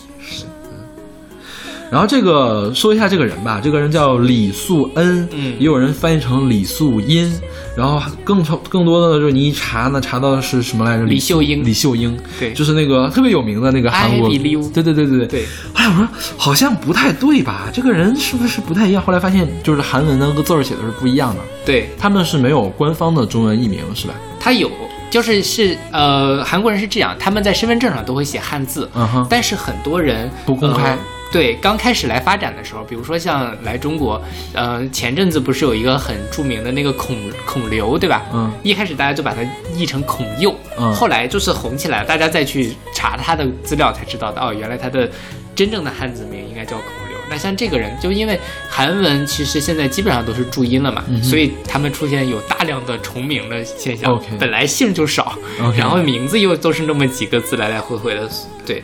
[1.91, 7.33] 然后这个说一下这个人吧，这个人叫李素恩，嗯也有人翻译成李素英，
[7.77, 11.05] 然后更更多的就是你一查呢，查到的是什么来着？
[11.05, 15.45] 李秀英李秀英，对就是那个特别有名的那个韩国对对对对对对。
[15.75, 17.69] 哎，我说好像不太对吧？
[17.73, 19.03] 这个人是不是不太一样？
[19.03, 24.15] 后来发现就是韩文那个字儿写的是不一样的，对，他们是没有官方的中文译名是吧？
[24.39, 24.71] 他有，
[25.11, 30.99] 就是是呃，韩国人是这样，他们在身份证上都会写汉字，嗯哼但是很多人不公开呃
[31.33, 34.21] 对，刚开始来发展的时候，比如说像来中国，
[34.53, 37.17] 呃，前阵子不是有一个很著名的那个孔
[37.47, 38.23] 孔刘，对吧？
[38.33, 39.41] 嗯，一开始大家就把它
[39.77, 45.09] 译成孔佑，嗯后来就是红起来了，大家再去查他的资料才知道的，哦，原来他的
[45.55, 47.17] 真正的汉字名应该叫孔刘。
[47.31, 48.37] 那像这个人，就因为
[48.69, 54.13] 韩文其实现在基本上都是注音了嘛，所以他们出现有大量的重名的现象。
[54.13, 58.29] OK 本来姓就少 OK 然后名字又都是那么几个字来来回回的，
[58.67, 58.83] 对。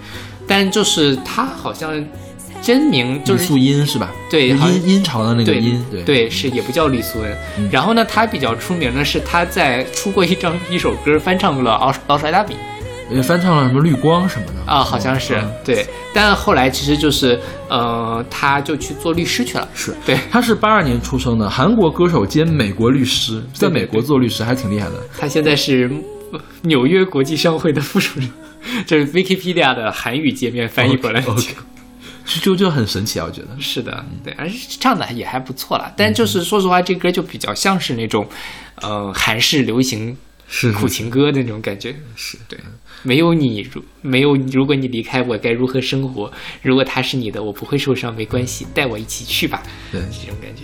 [0.48, 1.92] 但就是他好像
[2.66, 4.12] 真名就李是素音是吧？
[4.28, 7.70] 对好像殷殷朝的那个对殷，对对，是也不叫李素恩。
[7.70, 12.56] 然后呢，他比较出名的是他在出过一张一首歌，翻唱了老老鼠爱大米
[13.08, 15.86] 也翻唱了什么绿光什么的啊，好像是、嗯对。
[16.12, 17.38] 但后来其实就是
[17.68, 19.68] 呃，他就去做律师去了。
[19.72, 24.94] 是对，他是八二年出生的，韩国歌手兼美国律师，在美国做律师还挺厉害的。
[25.16, 25.88] 他现在是
[26.32, 28.28] 呃纽约国际商会的副主任，
[28.84, 31.28] 这是 Wikipedia 的韩语界面翻译过来的。
[32.26, 33.48] 就就就很神奇啊，我觉得。
[33.60, 35.92] 是的，对，而且唱的也还不错啦。
[35.96, 38.28] 但就是说实话，这歌就比较像是那种，
[38.82, 40.16] 呃，韩式流行
[40.48, 41.94] 是苦情歌的那种感觉。
[42.16, 42.58] 是对，
[43.02, 46.30] 没有你，如没有如果你离开我，该如何生活？
[46.62, 49.62] 如果他是你的，我不会受伤，没关系，带我一起去吧。
[49.92, 50.62] 对这种感觉。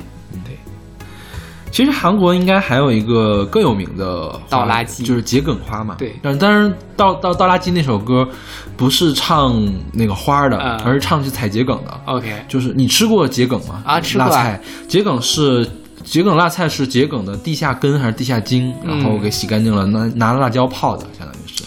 [1.73, 5.97] 对，其实韩国应该还有一个更有名的倒垃圾就是桔梗花嘛。
[5.99, 8.29] 对但但是倒倒倒垃圾那首歌
[8.77, 9.53] 不是唱
[9.93, 12.01] 那个花的，嗯而是唱去采桔梗的。
[12.05, 13.83] OK，就是你吃过桔梗吗？
[13.87, 15.69] 啊吃过啊辣菜，桔梗是
[16.05, 18.75] 桔梗辣菜是桔梗的地下根还是地下茎？
[18.85, 21.63] 然后给洗干净了，拿拿辣椒泡的，相当于是。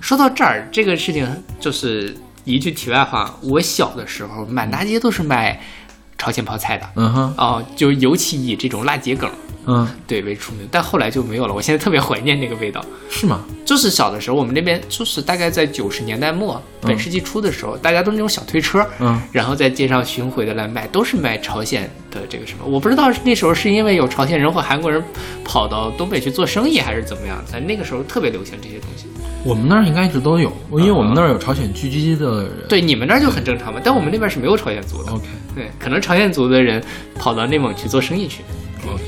[0.00, 1.26] 说到这儿，这个事情
[1.60, 3.34] 就是一句题外话。
[3.42, 5.60] 我小的时候，满大街都是卖
[6.24, 6.88] 朝鲜泡菜的。
[6.96, 9.30] 嗯哼，哦，就尤其以这种辣桔梗
[9.66, 11.52] 嗯，对为出名，但后来就没有了。
[11.52, 12.84] 我现在特别怀念那个味道。
[13.10, 13.44] 是吗？
[13.64, 22.64] 就是小的时候，我们那边就是大概在九十年代末、本世纪初的时候，大家都是那种小推车，嗯，然后在街上巡回的来卖，都是卖朝鲜的这个什么。
[22.64, 25.02] 我不知道那时候是因为有朝鲜人或韩国人
[25.44, 29.06] 跑到东北去做生意，还是怎么样，在那个时候特别流行这些东西。
[29.44, 32.50] 我们那儿应该一直都有，因为我们那儿有朝鲜聚居的人。
[32.68, 35.12] 对，你们那儿就很正常嘛，但我们那边是没有朝鲜族的。
[35.12, 35.24] ，OK
[35.54, 36.82] 对，可能朝鲜族的人
[37.14, 38.42] 跑到内蒙去做生意去
[38.86, 39.04] ，OK，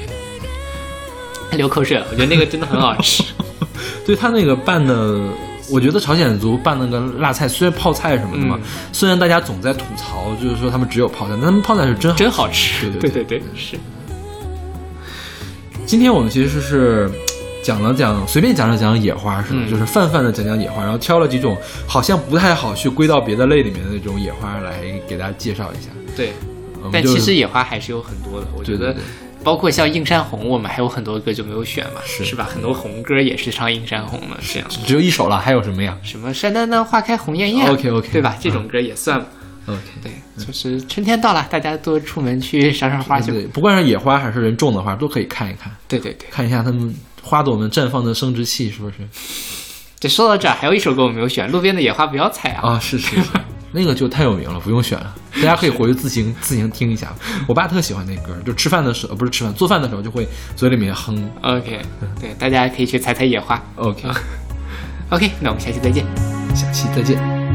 [1.56, 2.06] 流口水了。
[2.10, 3.24] 我觉得那个真的很好吃。
[4.04, 5.18] 对他那个拌的，
[5.70, 12.18] 我觉得朝鲜族拌那个辣菜，虽然泡菜什么的嘛，嗯虽然大家总在吐槽，就是说他们只有泡菜，但他们泡菜是真好。
[12.18, 12.90] 真好吃。
[12.90, 13.76] 对对对对对，是。
[15.86, 17.10] 今天我们其实是
[17.66, 19.58] 讲了讲，随便讲了讲野花，是吧？
[19.60, 25.90] 嗯就是泛泛的讲讲野花，然后挑了几种好像不太好去归到别的类里面的那种野花来给大家介绍一下。
[26.14, 26.32] 对，
[26.92, 28.94] 但其实野花还是有很多的，我觉得
[29.42, 32.48] 包括像映山红，我们还有很多歌就没有选嘛，是吧？
[32.48, 38.36] 很多红歌也是唱映山红的，这样只有一首了，还有什么呀什么山丹丹花开红艳艳 OK，OK 对吧？
[38.40, 39.26] 这种歌也算嘛。
[39.66, 40.12] ？OK，对，
[40.46, 43.32] 就是春天到了，大家多出门去赏赏花去。
[43.32, 46.94] 对，不管是野花还是人种的花，都可以看一看，对对对，看一下他们
[47.26, 48.94] 花朵们绽放的生殖器是不是？
[49.98, 52.74] 这说到这儿，还有一首歌我没有选，《路边的野花不要采》啊。
[52.74, 53.22] 啊，是是是，
[53.72, 57.12] 那个就太有名了，不用选了，大家可以回去自行 自行听一下。
[57.48, 61.28] 我爸特喜欢那歌，就吃饭的时候，呃不是吃饭，做饭的时候就会嘴里面哼。
[61.42, 61.80] OK，
[62.20, 63.60] 对，大家可以去采采野花。
[63.76, 66.04] OK，OK，那我们下期再见。
[66.54, 67.45] 下期再见。